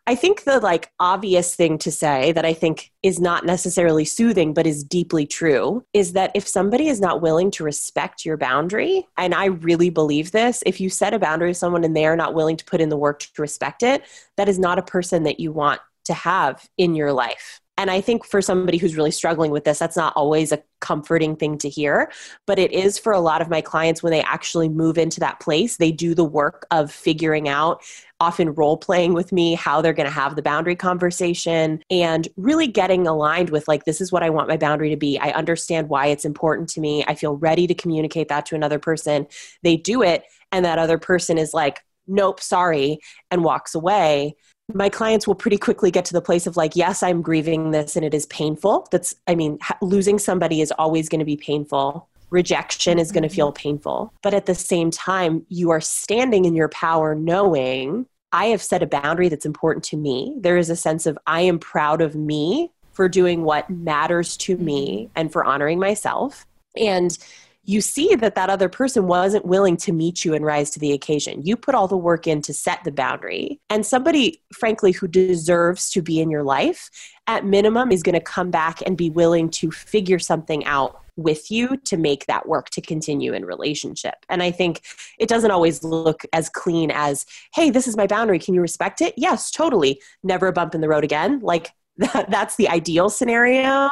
[0.06, 4.54] I think the like obvious thing to say that I think is not necessarily soothing
[4.54, 9.06] but is deeply true is that if somebody is not willing to respect your boundary,
[9.16, 12.16] and I really believe this, if you set a boundary with someone and they are
[12.16, 14.02] not willing to put in the work to respect it,
[14.36, 17.59] that is not a person that you want to have in your life.
[17.80, 21.34] And I think for somebody who's really struggling with this, that's not always a comforting
[21.34, 22.12] thing to hear.
[22.46, 25.40] But it is for a lot of my clients when they actually move into that
[25.40, 27.82] place, they do the work of figuring out,
[28.20, 32.66] often role playing with me, how they're going to have the boundary conversation and really
[32.66, 35.18] getting aligned with like, this is what I want my boundary to be.
[35.18, 37.02] I understand why it's important to me.
[37.08, 39.26] I feel ready to communicate that to another person.
[39.62, 42.98] They do it, and that other person is like, nope, sorry,
[43.30, 44.36] and walks away
[44.74, 47.96] my clients will pretty quickly get to the place of like yes i'm grieving this
[47.96, 48.86] and it is painful.
[48.90, 52.08] That's i mean losing somebody is always going to be painful.
[52.30, 53.62] Rejection is going to feel mm-hmm.
[53.62, 54.12] painful.
[54.22, 58.82] But at the same time you are standing in your power knowing i have set
[58.82, 60.34] a boundary that's important to me.
[60.38, 64.56] There is a sense of i am proud of me for doing what matters to
[64.56, 65.12] me mm-hmm.
[65.16, 66.46] and for honoring myself.
[66.76, 67.16] And
[67.64, 70.92] you see that that other person wasn't willing to meet you and rise to the
[70.92, 71.42] occasion.
[71.44, 73.60] You put all the work in to set the boundary.
[73.68, 76.90] And somebody, frankly, who deserves to be in your life,
[77.26, 81.50] at minimum, is going to come back and be willing to figure something out with
[81.50, 84.14] you to make that work to continue in relationship.
[84.30, 84.82] And I think
[85.18, 88.38] it doesn't always look as clean as, hey, this is my boundary.
[88.38, 89.12] Can you respect it?
[89.18, 90.00] Yes, totally.
[90.22, 91.40] Never a bump in the road again.
[91.40, 93.90] Like, that, that's the ideal scenario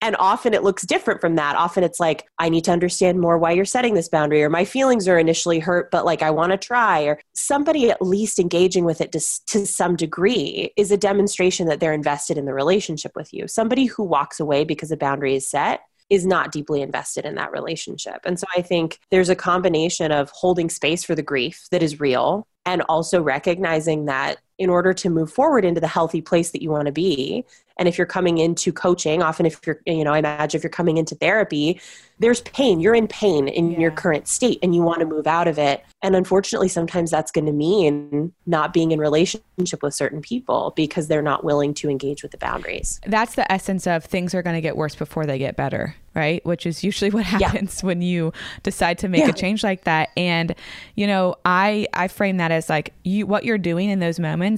[0.00, 3.38] and often it looks different from that often it's like i need to understand more
[3.38, 6.52] why you're setting this boundary or my feelings are initially hurt but like i want
[6.52, 10.96] to try or somebody at least engaging with it to, to some degree is a
[10.96, 14.96] demonstration that they're invested in the relationship with you somebody who walks away because a
[14.96, 18.20] boundary is set is not deeply invested in that relationship.
[18.24, 22.00] And so I think there's a combination of holding space for the grief that is
[22.00, 26.62] real and also recognizing that in order to move forward into the healthy place that
[26.62, 27.44] you want to be
[27.78, 30.70] and if you're coming into coaching often if you're you know i imagine if you're
[30.70, 31.80] coming into therapy
[32.20, 33.80] there's pain you're in pain in yeah.
[33.80, 37.32] your current state and you want to move out of it and unfortunately sometimes that's
[37.32, 41.88] going to mean not being in relationship with certain people because they're not willing to
[41.88, 45.24] engage with the boundaries that's the essence of things are going to get worse before
[45.24, 47.86] they get better right which is usually what happens yeah.
[47.86, 49.30] when you decide to make yeah.
[49.30, 50.54] a change like that and
[50.96, 54.49] you know i i frame that as like you what you're doing in those moments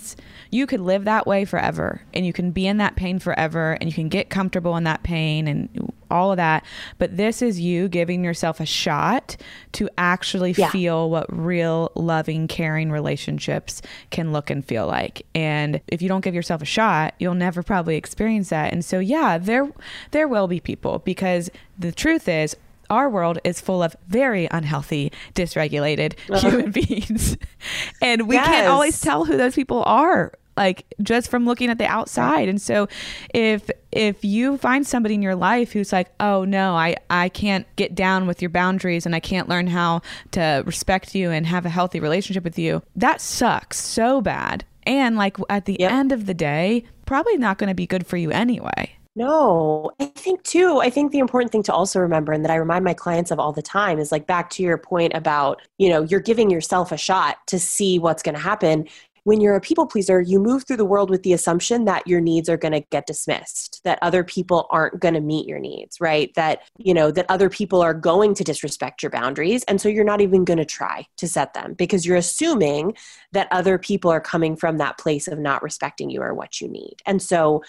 [0.51, 3.89] you could live that way forever and you can be in that pain forever and
[3.89, 6.65] you can get comfortable in that pain and all of that.
[6.99, 9.37] But this is you giving yourself a shot
[9.73, 10.71] to actually yeah.
[10.71, 15.27] feel what real loving caring relationships can look and feel like.
[15.35, 18.73] And if you don't give yourself a shot you'll never probably experience that.
[18.73, 19.71] And so yeah there
[20.11, 22.57] there will be people because the truth is
[22.93, 26.51] our world is full of very unhealthy, dysregulated uh-huh.
[26.51, 27.37] human beings.
[28.03, 28.47] and we yes.
[28.47, 32.61] can't always tell who those people are like just from looking at the outside and
[32.61, 32.87] so
[33.33, 37.67] if if you find somebody in your life who's like oh no i i can't
[37.77, 41.65] get down with your boundaries and i can't learn how to respect you and have
[41.65, 45.91] a healthy relationship with you that sucks so bad and like at the yep.
[45.91, 50.07] end of the day probably not going to be good for you anyway no, I
[50.07, 52.95] think too, I think the important thing to also remember and that I remind my
[52.95, 56.21] clients of all the time is like back to your point about, you know, you're
[56.21, 58.89] giving yourself a shot to see what's going to happen.
[59.25, 62.21] When you're a people pleaser, you move through the world with the assumption that your
[62.23, 66.01] needs are going to get dismissed, that other people aren't going to meet your needs,
[66.01, 66.33] right?
[66.35, 69.63] That, you know, that other people are going to disrespect your boundaries.
[69.65, 72.97] And so you're not even going to try to set them because you're assuming
[73.33, 76.67] that other people are coming from that place of not respecting you or what you
[76.67, 76.97] need.
[77.07, 77.63] And so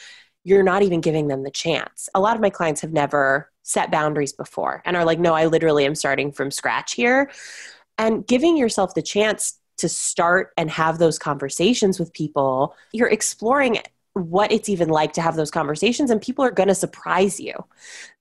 [0.44, 2.10] you're not even giving them the chance.
[2.14, 5.46] A lot of my clients have never set boundaries before and are like, no, I
[5.46, 7.32] literally am starting from scratch here.
[7.98, 13.80] And giving yourself the chance to start and have those conversations with people, you're exploring
[14.13, 17.54] what it's even like to have those conversations and people are going to surprise you.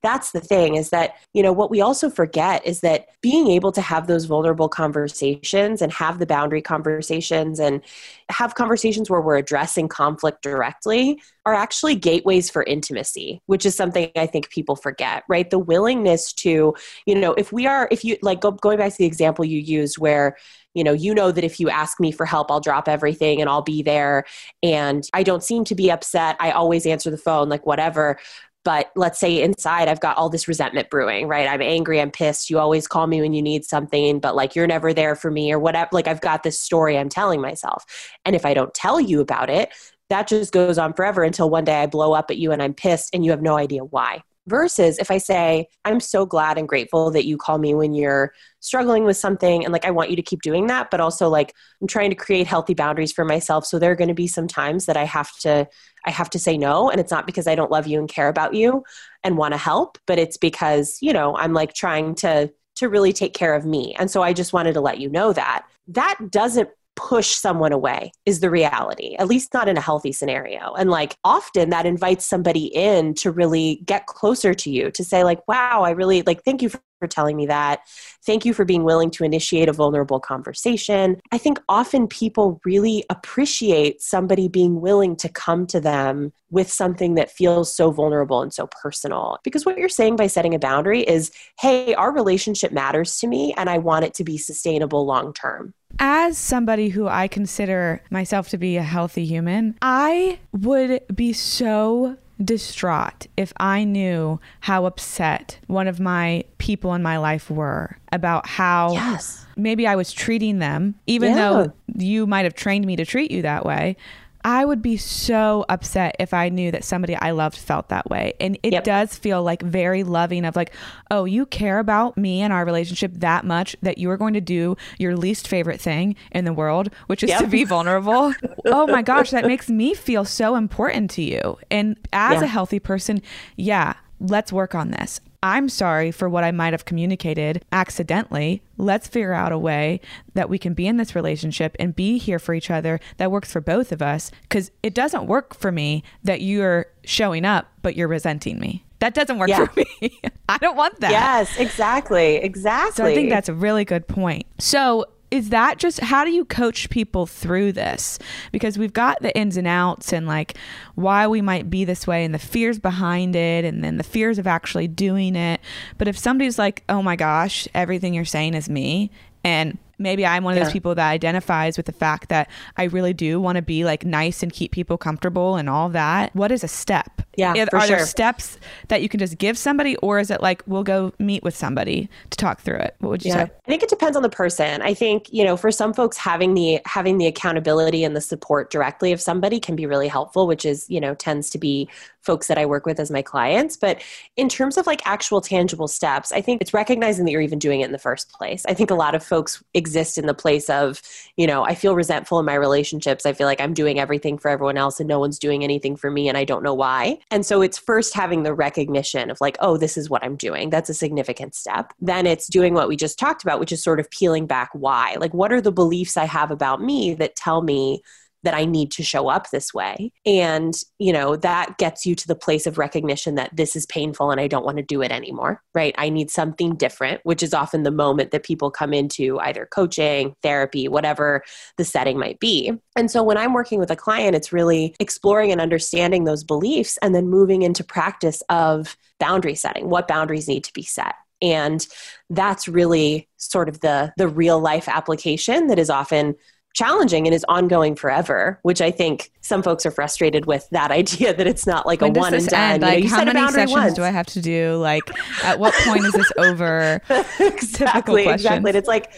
[0.03, 3.73] That's the thing is that you know what we also forget is that being able
[3.73, 7.83] to have those vulnerable conversations and have the boundary conversations and
[8.31, 14.11] have conversations where we're addressing conflict directly are actually gateways for intimacy which is something
[14.17, 15.51] i think people forget right?
[15.51, 16.75] The willingness to
[17.07, 19.59] you know if we are if you like go, going back to the example you
[19.59, 20.37] used where
[20.75, 23.49] you know you know that if you ask me for help i'll drop everything and
[23.49, 24.25] i'll be there
[24.63, 28.19] and i don't seem to be upset i always answer the phone like whatever
[28.65, 31.49] but let's say inside I've got all this resentment brewing, right?
[31.49, 32.49] I'm angry, I'm pissed.
[32.49, 35.53] You always call me when you need something, but like you're never there for me
[35.53, 35.89] or whatever.
[35.93, 37.85] Like I've got this story I'm telling myself.
[38.25, 39.71] And if I don't tell you about it,
[40.11, 42.75] that just goes on forever until one day I blow up at you and I'm
[42.75, 44.23] pissed and you have no idea why.
[44.49, 48.33] Versus if I say, I'm so glad and grateful that you call me when you're
[48.59, 51.55] struggling with something and like I want you to keep doing that, but also like
[51.81, 53.65] I'm trying to create healthy boundaries for myself.
[53.67, 55.69] So there are going to be some times that I have to
[56.05, 58.29] I have to say no and it's not because I don't love you and care
[58.29, 58.83] about you
[59.23, 63.13] and want to help, but it's because, you know, I'm like trying to to really
[63.13, 63.95] take care of me.
[63.99, 65.67] And so I just wanted to let you know that.
[65.89, 70.75] That doesn't push someone away is the reality at least not in a healthy scenario.
[70.75, 75.25] And like often that invites somebody in to really get closer to you to say
[75.25, 77.81] like wow i really like thank you for for telling me that.
[78.25, 81.21] Thank you for being willing to initiate a vulnerable conversation.
[81.33, 87.15] I think often people really appreciate somebody being willing to come to them with something
[87.15, 89.39] that feels so vulnerable and so personal.
[89.43, 93.53] Because what you're saying by setting a boundary is hey, our relationship matters to me
[93.57, 95.75] and I want it to be sustainable long term.
[95.99, 102.17] As somebody who I consider myself to be a healthy human, I would be so
[102.45, 108.47] distraught if I knew how upset one of my people in my life were about
[108.47, 109.47] how yes.
[109.57, 111.35] maybe I was treating them, even Yeah.
[111.37, 113.97] though you might have trained me to treat you that way.
[114.45, 118.35] I would be so upset if I knew that somebody I loved felt that way.
[118.41, 118.85] And it Yep.
[118.85, 120.75] does feel like very loving of like,
[121.11, 124.41] oh, you care about me and our relationship that much that you are going to
[124.41, 128.35] do your least favorite thing in the world, which is to be vulnerable.
[128.67, 131.59] oh my gosh, that makes me feel so important to you.
[131.71, 132.45] And as Yeah.
[132.45, 133.23] a healthy person,
[133.57, 135.21] yeah, let's work on this.
[135.43, 138.63] I'm sorry for what I might have communicated accidentally.
[138.79, 140.01] Let's figure out a way
[140.35, 143.51] that we can be in this relationship and be here for each other that works
[143.53, 144.31] for both of us.
[144.43, 148.85] Because it doesn't work for me that you're showing up, but you're resenting me.
[149.01, 149.67] That doesn't work Yeah.
[149.67, 150.21] for me.
[150.49, 151.11] I don't want that.
[151.11, 152.37] Yes, exactly.
[152.37, 152.93] Exactly.
[152.95, 154.47] So I think that's a really good point.
[154.59, 158.19] So is that just how do you coach people through this?
[158.53, 160.59] Because we've got the ins and outs and like
[160.95, 164.39] why we might be this way and the fears behind it and then the fears
[164.39, 165.63] of actually doing it.
[165.97, 169.11] But if somebody's like, "Oh my gosh, everything you're saying is me."
[169.43, 173.13] And maybe I'm one of those people that identifies with the fact that I really
[173.13, 176.35] do want to be like nice and keep people comfortable and all that.
[176.35, 177.23] What is a step?
[177.37, 178.07] Yeah, Are for there sure.
[178.07, 181.57] steps that you can just give somebody or is it like we'll go meet with
[181.57, 182.95] somebody to talk through it?
[182.99, 183.47] What would you Yeah.
[183.47, 183.51] say?
[183.67, 184.83] I think it depends on the person.
[184.83, 188.71] I think, you know, for some folks having the having the accountability and the support
[188.71, 191.89] directly of somebody can be really helpful, which is, you know, tends to be
[192.23, 193.77] folks that I work with as my clients.
[193.77, 194.03] But
[194.37, 197.81] in terms of like actual tangible steps, I think it's recognizing that you're even doing
[197.81, 198.65] it in the first place.
[198.67, 201.03] I think a lot of folks exist in the place of,
[201.37, 203.27] you know, I feel resentful in my relationships.
[203.27, 206.11] I feel like I'm doing everything for everyone else and no one's doing anything for
[206.11, 207.19] me and I don't know why.
[207.31, 210.71] And so it's first having the recognition of like, oh, this is what I'm doing.
[210.71, 211.93] That's a significant step.
[212.01, 215.17] Then it's doing what we just talked about, which is sort of peeling back why.
[215.19, 218.03] Like, what are the beliefs I have about me that tell me
[218.43, 220.13] that I need to show up this way.
[220.27, 224.31] And, you know, that gets you to the place of recognition that this is painful
[224.31, 225.95] and I don't want to do it anymore, right?
[225.99, 230.35] I need something different, which is often the moment that people come into either coaching,
[230.43, 231.43] therapy, whatever
[231.77, 232.73] the setting might be.
[232.97, 236.99] And so when I'm working with a client, it's really exploring and understanding those beliefs
[237.03, 241.89] and then moving into practice of boundary setting, what boundaries need to be set and
[242.31, 246.37] that's really sort of the the real life application that is often
[246.75, 251.35] challenging and is ongoing forever which i think some folks are frustrated with that idea
[251.35, 252.83] that it's not like When a one and done end?
[252.83, 253.95] You know, you how many sessions once.
[253.95, 254.77] do I have to do?
[254.77, 255.03] Like,
[255.45, 257.01] at what point is this over?
[257.41, 259.13] exactly exactly and it's like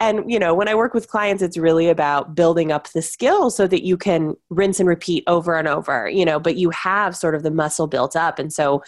[0.00, 3.50] and you know when i work with clients it's really about building up the skill
[3.50, 7.16] so that you can rinse and repeat over and over you know but you have
[7.16, 8.82] sort of the muscle built up and so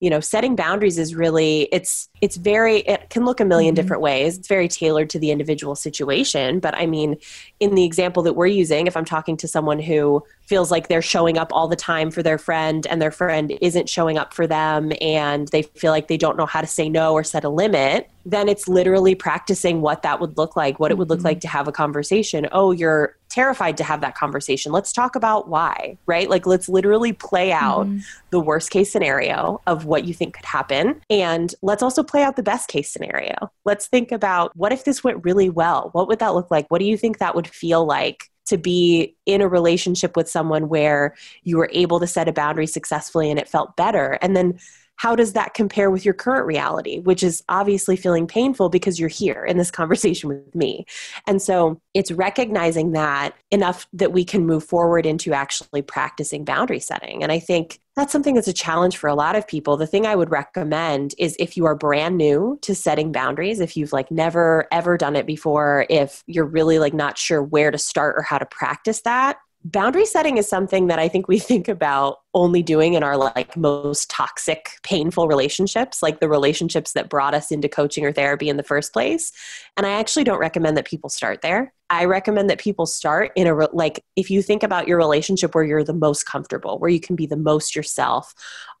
[0.00, 3.74] you know setting boundaries is really it's it's very it can look a 1000000 mm-hmm.
[3.74, 4.36] different ways.
[4.38, 6.60] It's very tailored to the individual situation.
[6.60, 7.16] But i mean
[7.60, 11.02] in the example that we're using if i'm talking to someone who feels like they're
[11.02, 14.46] showing up all the time for their friend and their friend isn't showing up for
[14.46, 17.48] them and they feel like they don't know how to say no or set a
[17.48, 21.28] limit then it's literally practicing what that would look like what it would look mm-hmm.
[21.28, 22.46] like to have a conversation.
[22.52, 24.72] Oh you're terrified to have that conversation.
[24.72, 26.30] Let's talk about why right?
[26.30, 27.98] Like let's literally play out mm-hmm.
[28.30, 31.00] the worst case scenario of what you think could happen.
[31.10, 33.50] And let's also play out the best case scenario.
[33.64, 35.90] Let's think about what if this went really well?
[35.92, 36.66] What would that look like?
[36.68, 40.68] What do you think that would feel like to be in a relationship with someone
[40.68, 44.18] where you were able to set a boundary successfully and it felt better?
[44.22, 44.58] And then
[44.96, 49.08] how does that compare with your current reality which is obviously feeling painful because you're
[49.08, 50.84] here in this conversation with me
[51.26, 56.80] and so it's recognizing that enough that we can move forward into actually practicing boundary
[56.80, 59.78] setting and i think that's something that's a challenge for a lot of people.
[59.78, 63.74] The thing I would recommend is if you are brand new to setting boundaries, if
[63.74, 67.78] you've like never ever done it before, if you're really like not sure where to
[67.78, 69.38] start or how to practice that,
[69.72, 73.56] boundary setting is something that I think we think about only doing in our like
[73.56, 78.56] most toxic, painful relationships, like the relationships that brought us into coaching or therapy in
[78.56, 79.32] the first place.
[79.76, 81.72] And I actually don't recommend that people start there.
[81.88, 85.64] I recommend that people start in a like if you think about your relationship where
[85.64, 88.34] you're the most comfortable, where you can be the most yourself.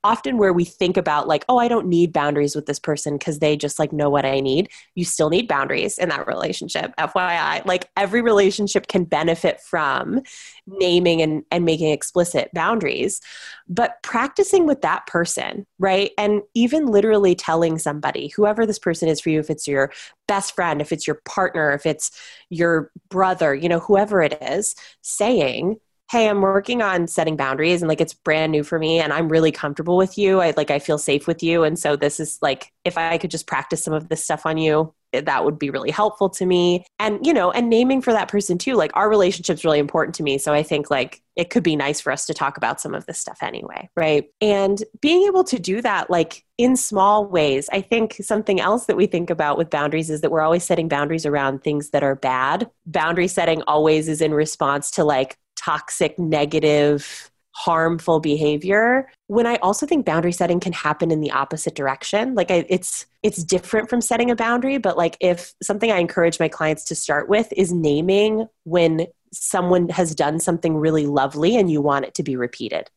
[0.06, 3.40] Often where we think about like, oh, I don't need boundaries with this person because
[3.40, 4.68] they just like know what I need.
[4.94, 6.94] You still need boundaries in that relationship.
[6.96, 10.20] FYI, like every relationship can benefit from
[10.68, 13.20] naming and, and making explicit boundaries,
[13.68, 16.12] but practicing with that person, right?
[16.16, 19.92] And even literally telling somebody, whoever this person is for you, if it's your
[20.28, 22.12] best friend, if it's your partner, if it's
[22.48, 27.88] your brother, you know, whoever it is, saying, hey i'm working on setting boundaries and
[27.88, 30.40] like it's brand new for me and i'm really comfortable with you.
[30.40, 31.64] I like i feel safe with you.
[31.64, 34.58] And so this is like if i could just practice some of this stuff on
[34.58, 36.84] you eh, that would be really helpful to me.
[36.98, 40.22] And you know and naming for that person too like our relationship's really important to
[40.22, 40.38] me.
[40.38, 43.06] So i think like it could be nice for us to talk about some of
[43.06, 44.30] this stuff anyway right?
[44.40, 48.96] And being able to do that like in small ways i think something else that
[48.96, 52.14] we think about with boundaries is that we're always setting boundaries around things that are
[52.14, 52.70] bad.
[52.86, 59.08] Boundary setting always is in response to like toxic negative harmful behavior.
[59.28, 63.06] When i also think boundary setting can happen in the opposite direction like I, it's
[63.22, 66.94] it's different from setting a boundary but like if something i encourage my clients to
[66.94, 72.14] start with is naming when someone has done something really lovely and you want it
[72.14, 72.90] to be repeated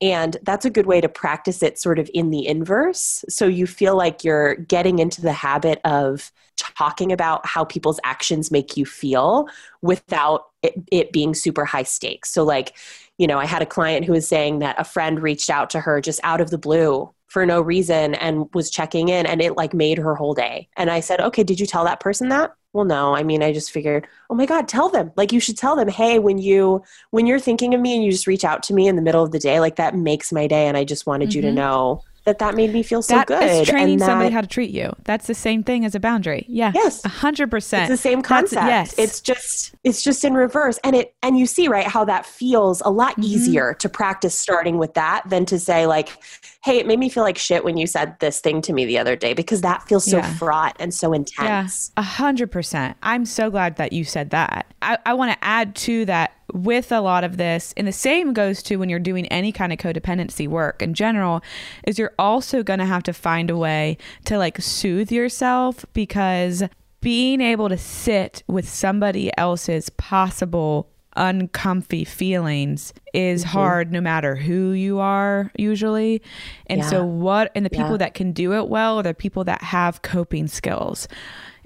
[0.00, 3.24] and that's a good way to practice it sort of in the inverse.
[3.28, 8.50] So you feel like you're getting into the habit of talking about how people's actions
[8.50, 9.46] make you feel
[9.82, 12.30] without it, it, being super high stakes.
[12.30, 12.76] So, like,
[13.18, 15.80] you know, I had a client who was saying that a friend reached out to
[15.80, 19.58] her just out of the blue for no reason and was checking in and it
[19.58, 20.70] like made her whole day.
[20.74, 22.54] And I said, okay, did you tell that person that?
[22.72, 25.56] well no i mean i just figured oh my god tell them like you should
[25.56, 28.62] tell them hey when you when you're thinking of me and you just reach out
[28.62, 30.84] to me in the middle of the day like that makes my day and i
[30.84, 31.36] just wanted mm-hmm.
[31.36, 31.56] you to mm-hmm.
[31.56, 33.42] know that that made me feel so that good.
[33.42, 34.94] Is training that, somebody how to treat you.
[35.04, 36.44] That's the same thing as a boundary.
[36.48, 36.72] Yeah.
[36.74, 37.04] Yes.
[37.04, 37.90] A hundred percent.
[37.90, 38.66] It's the same concept.
[38.66, 38.98] That's, yes.
[38.98, 40.78] It's just it's just in reverse.
[40.84, 43.22] And it and you see, right, how that feels a lot mm-hmm.
[43.22, 46.18] easier to practice starting with that than to say like,
[46.64, 48.98] hey, it made me feel like shit when you said this thing to me the
[48.98, 50.34] other day because that feels so yeah.
[50.34, 51.92] fraught and so intense.
[51.96, 52.96] A hundred percent.
[53.02, 54.66] I'm so glad that you said that.
[54.82, 58.32] I, I want to add to that with a lot of this, and the same
[58.32, 61.42] goes to when you're doing any kind of codependency work in general,
[61.86, 66.62] is you're also going to have to find a way to like soothe yourself because
[67.00, 73.52] being able to sit with somebody else's possible uncomfy feelings is mm-hmm.
[73.52, 76.20] hard no matter who you are usually
[76.66, 76.88] and yeah.
[76.88, 77.96] so what and the people yeah.
[77.96, 81.08] that can do it well are the people that have coping skills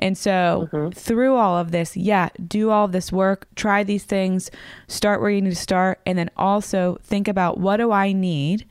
[0.00, 0.90] and so mm-hmm.
[0.90, 4.50] through all of this, yeah, do all this work, try these things,
[4.88, 8.66] start where you need to start, and then also think about what do I need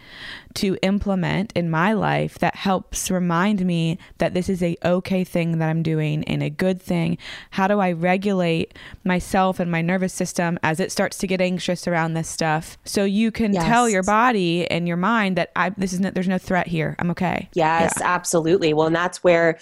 [0.56, 5.60] to implement in my life that helps remind me that this is a okay thing
[5.60, 7.18] that I'm doing and a good thing.
[7.52, 8.74] How do I regulate
[9.04, 12.78] myself and my nervous system as it starts to get anxious around this stuff?
[12.84, 13.64] So you can yes.
[13.64, 16.96] tell your body and your mind that I this is no, there's no threat here.
[16.98, 17.50] I'm okay.
[17.54, 18.08] Yes, yeah.
[18.08, 18.74] absolutely.
[18.74, 19.60] Well, and that's where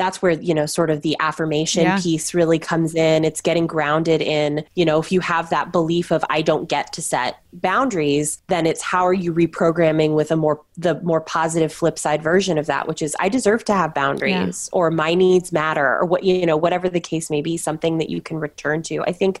[0.00, 2.00] that's where you know sort of the affirmation yeah.
[2.00, 6.10] piece really comes in it's getting grounded in you know if you have that belief
[6.10, 10.36] of i don't get to set boundaries then it's how are you reprogramming with a
[10.36, 13.92] more the more positive flip side version of that which is i deserve to have
[13.92, 14.78] boundaries yeah.
[14.78, 18.08] or my needs matter or what you know whatever the case may be something that
[18.08, 19.40] you can return to i think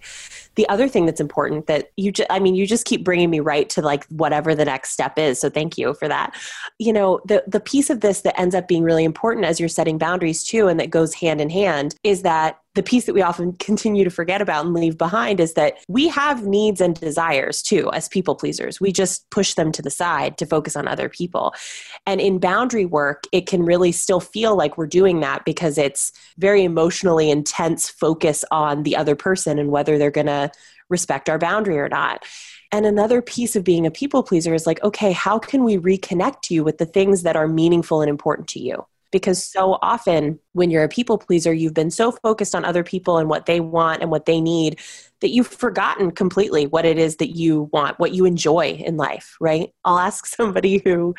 [0.56, 3.40] the other thing that's important that you just, I mean, you just keep bringing me
[3.40, 5.40] right to like whatever the next step is.
[5.40, 6.34] So thank you for that.
[6.78, 9.68] You know, the, the piece of this that ends up being really important as you're
[9.68, 13.22] setting boundaries too, and that goes hand in hand is that the piece that we
[13.22, 17.62] often continue to forget about and leave behind is that we have needs and desires
[17.62, 18.80] too as people pleasers.
[18.80, 21.52] We just push them to the side to focus on other people.
[22.06, 26.12] And in boundary work, it can really still feel like we're doing that because it's
[26.38, 30.52] very emotionally intense focus on the other person and whether they're going to
[30.88, 32.24] respect our boundary or not.
[32.72, 36.50] And another piece of being a people pleaser is like, okay, how can we reconnect
[36.50, 38.86] you with the things that are meaningful and important to you?
[39.10, 43.18] Because so often when you're a people pleaser, you've been so focused on other people
[43.18, 44.80] and what they want and what they need
[45.20, 49.36] that you've forgotten completely what it is that you want, what you enjoy in life,
[49.40, 49.70] right?
[49.84, 51.14] I'll ask somebody who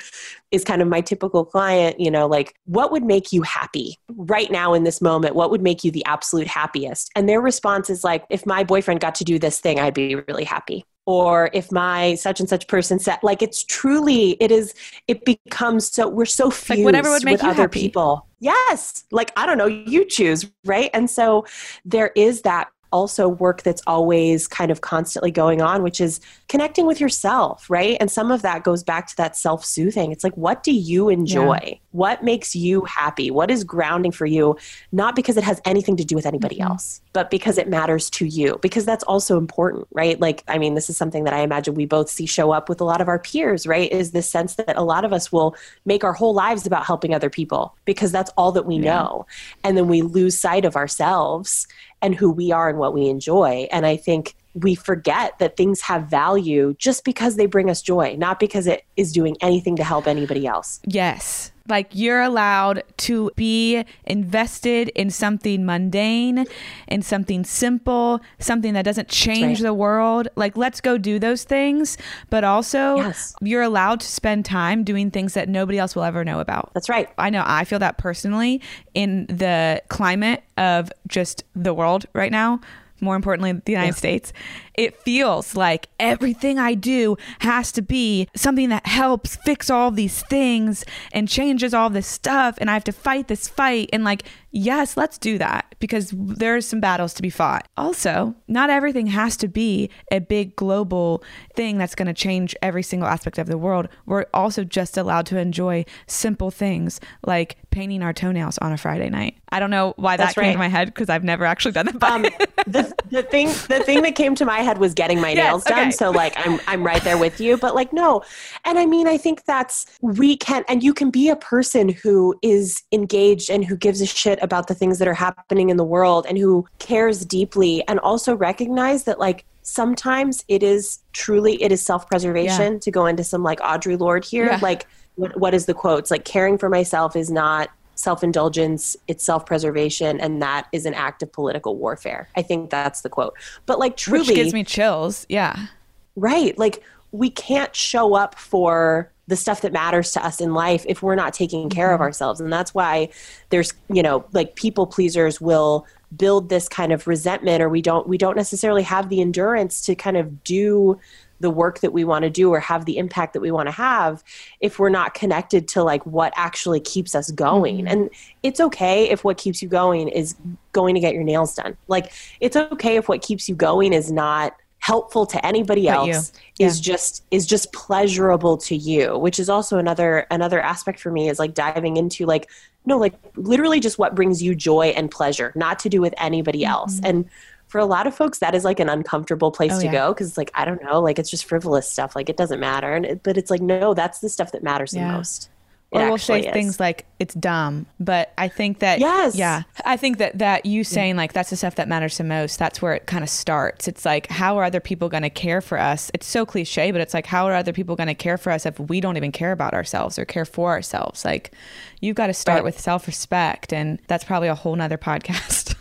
[0.52, 4.52] is kind of my typical client, you know, like, what would make you happy right
[4.52, 5.36] now in this moment?
[5.36, 7.12] What would make you the absolute happiest?
[7.16, 10.16] And their response is like, if my boyfriend got to do this thing, I'd be
[10.16, 14.74] really happy or if my such and such person said like it's truly it is
[15.08, 17.82] it becomes so we're so fused like whatever would make with other happy.
[17.82, 18.28] people.
[18.40, 19.04] Yes.
[19.12, 20.90] Like i don't know you choose right?
[20.94, 21.46] And so
[21.86, 26.86] there is that also work that's always kind of constantly going on, which is connecting
[26.86, 27.98] with yourself, right?
[28.00, 30.12] And some of that goes back to that self soothing.
[30.12, 31.60] It's like, what do you enjoy?
[31.64, 31.74] Yeah.
[31.92, 33.32] What makes you happy?
[33.32, 34.58] What is grounding for you?
[34.92, 36.72] Not because it has anything to do with anybody mm-hmm.
[36.72, 40.20] else, but because it matters to you, because that's also important, right?
[40.20, 42.82] Like, I mean, this is something that I imagine we both see show up with
[42.82, 43.92] a lot of our peers, right?
[43.92, 47.14] Is this sense that a lot of us will make our whole lives about helping
[47.14, 48.94] other people because that's all that we yeah.
[48.94, 49.26] know.
[49.64, 51.68] And then we lose sight of ourselves
[52.02, 53.68] and who we are and what we enjoy.
[53.72, 58.16] And I think we forget that things have value just because they bring us joy,
[58.18, 60.80] not because it is doing anything to help anybody else.
[60.86, 61.52] Yes.
[61.70, 66.46] Like you're allowed to be invested in something mundane,
[66.88, 69.68] in something simple, something that doesn't change right.
[69.68, 70.28] the world.
[70.36, 71.98] Like let's go do those things,
[72.30, 73.36] but also yes.
[73.42, 76.72] you're allowed to spend time doing things that nobody else will ever know about.
[76.74, 77.08] That's right.
[77.18, 78.60] I know I feel that personally
[78.94, 82.60] in the climate of just the world right now
[83.02, 83.96] more importantly, the United yeah.
[83.96, 84.34] States,
[84.76, 90.22] it feels like everything I do has to be something that helps fix all these
[90.24, 92.58] things and changes all this stuff.
[92.60, 93.90] And I have to fight this fight.
[93.92, 97.68] And like, yes, let's do that because there's some battles to be fought.
[97.76, 101.24] Also, not everything has to be a big global
[101.56, 103.90] thing that's going to change every single aspect of the world.
[104.06, 109.10] We're also just allowed to enjoy simple things like painting our toenails on a Friday
[109.10, 109.38] night.
[109.50, 110.54] I don't know why that that's came right.
[110.54, 112.04] to my head because I've never actually done that.
[112.04, 112.22] Um,
[112.68, 115.64] the, the thing, the thing that came to my head was getting my yes, nails
[115.64, 115.80] done.
[115.80, 115.92] Okay.
[115.92, 118.24] So like, I'm, I'm right there with you, but like, no.
[118.66, 122.36] And I mean, I think that's, we can, and you can be a person who
[122.42, 125.84] is engaged and who gives a shit about the things that are happening in the
[125.84, 131.72] world and who cares deeply and also recognize that like sometimes it is truly it
[131.72, 132.80] is self-preservation yeah.
[132.80, 134.60] to go into some like Audre Lorde here yeah.
[134.62, 140.20] like what, what is the quotes like caring for myself is not self-indulgence it's self-preservation
[140.20, 142.30] and that is an act of political warfare.
[142.36, 143.36] I think that's the quote.
[143.66, 145.68] But like truly Which gives me chills yeah.
[146.16, 146.58] Right.
[146.58, 151.02] Like we can't show up for the stuff that matters to us in life if
[151.02, 151.96] we're not taking care mm-hmm.
[151.96, 152.42] of ourselves.
[152.42, 153.10] And that's why
[153.50, 155.86] there's you know like people pleasers will
[156.16, 159.96] build this kind of resentment or we don't we don't necessarily have the endurance to
[159.96, 161.00] kind of do
[161.42, 163.72] the work that we want to do or have the impact that we want to
[163.72, 164.24] have
[164.60, 167.88] if we're not connected to like what actually keeps us going mm-hmm.
[167.88, 168.10] and
[168.44, 170.36] it's okay if what keeps you going is
[170.72, 174.12] going to get your nails done like it's okay if what keeps you going is
[174.12, 176.66] not helpful to anybody but else yeah.
[176.66, 181.30] is just is just pleasurable to you which is also another another aspect for me
[181.30, 182.50] is like diving into like
[182.86, 186.66] no like literally just what brings you joy and pleasure not to do with anybody
[186.66, 187.06] else mm-hmm.
[187.06, 187.30] and
[187.72, 189.92] for a lot of folks that is like an uncomfortable place oh, to yeah.
[189.94, 192.94] go because like i don't know like it's just frivolous stuff like it doesn't matter
[192.94, 195.08] and it, but it's like no that's the stuff that matters yeah.
[195.08, 195.50] the most
[195.92, 196.54] or we'll say is.
[196.54, 200.84] things like it's dumb but i think that yes yeah i think that that you
[200.84, 203.88] saying like that's the stuff that matters the most that's where it kind of starts
[203.88, 207.00] it's like how are other people going to care for us it's so cliche but
[207.00, 209.32] it's like how are other people going to care for us if we don't even
[209.32, 211.54] care about ourselves or care for ourselves like
[212.02, 212.64] you've got to start right.
[212.66, 215.76] with self-respect and that's probably a whole nother podcast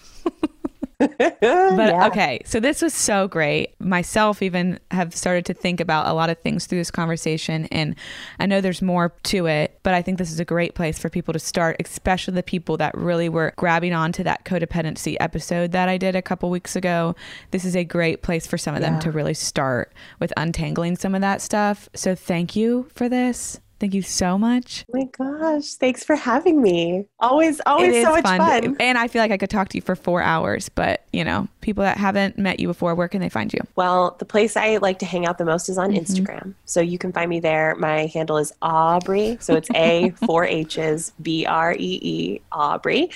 [1.09, 2.07] but yeah.
[2.07, 3.75] okay, so this was so great.
[3.81, 7.97] Myself even have started to think about a lot of things through this conversation and
[8.39, 11.09] I know there's more to it, but I think this is a great place for
[11.09, 15.89] people to start, especially the people that really were grabbing onto that codependency episode that
[15.89, 17.17] I did a couple weeks ago.
[17.51, 18.91] This is a great place for some of yeah.
[18.91, 21.89] them to really start with untangling some of that stuff.
[21.95, 23.59] So thank you for this.
[23.81, 24.85] Thank you so much.
[24.93, 25.73] Oh my gosh.
[25.75, 27.07] Thanks for having me.
[27.19, 28.39] Always, always so much fun.
[28.39, 28.77] fun.
[28.79, 31.49] And I feel like I could talk to you for four hours, but you know,
[31.63, 33.61] people that haven't met you before, where can they find you?
[33.77, 36.01] Well, the place I like to hang out the most is on mm-hmm.
[36.01, 36.55] Instagram.
[36.67, 37.75] So you can find me there.
[37.77, 39.43] My handle is Aubree.
[39.43, 43.11] So it's A, four H's, B R E E, Aubree.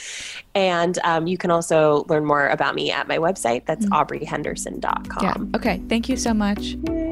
[0.55, 3.67] And um, you can also learn more about me at my website.
[3.67, 4.25] That's mm-hmm.
[4.25, 5.23] aubreehenderson.com.
[5.23, 5.57] Yeah.
[5.59, 5.83] Okay.
[5.91, 6.77] Thank you so much.
[6.89, 7.04] Yay.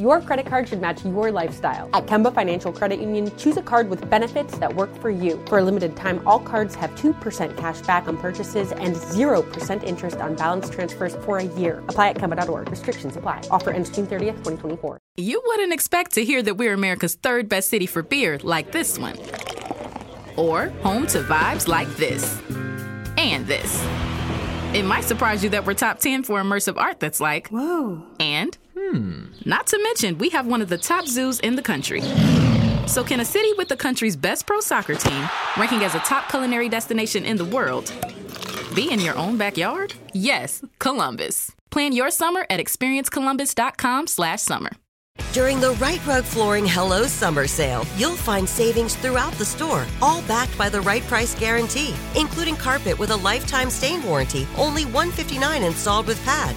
[0.00, 1.90] Your credit card should match your lifestyle.
[1.92, 5.38] At Kemba Financial Credit Union, choose a card with benefits that work for you.
[5.46, 10.16] For a limited time, all cards have 2% cash back on purchases and 0% interest
[10.16, 11.84] on balance transfers for a year.
[11.88, 12.70] Apply at Kemba.org.
[12.70, 13.42] Restrictions apply.
[13.50, 14.96] Offer ends June 30th, 2024.
[15.18, 18.98] You wouldn't expect to hear that we're America's third best city for beer like this
[18.98, 19.18] one.
[20.34, 22.40] Or home to vibes like this.
[23.18, 23.84] And this.
[24.72, 28.02] It might surprise you that we're top 10 for immersive art that's like, whoa.
[28.18, 29.24] And Hmm.
[29.44, 32.00] Not to mention, we have one of the top zoos in the country.
[32.86, 35.28] So, can a city with the country's best pro soccer team,
[35.58, 37.92] ranking as a top culinary destination in the world,
[38.74, 39.92] be in your own backyard?
[40.14, 41.52] Yes, Columbus.
[41.70, 44.70] Plan your summer at experiencecolumbus.com/summer.
[45.32, 50.22] During the Rite Rug Flooring Hello Summer Sale, you'll find savings throughout the store, all
[50.22, 55.64] backed by the right price guarantee, including carpet with a lifetime stain warranty, only $159
[55.64, 56.56] installed with pad.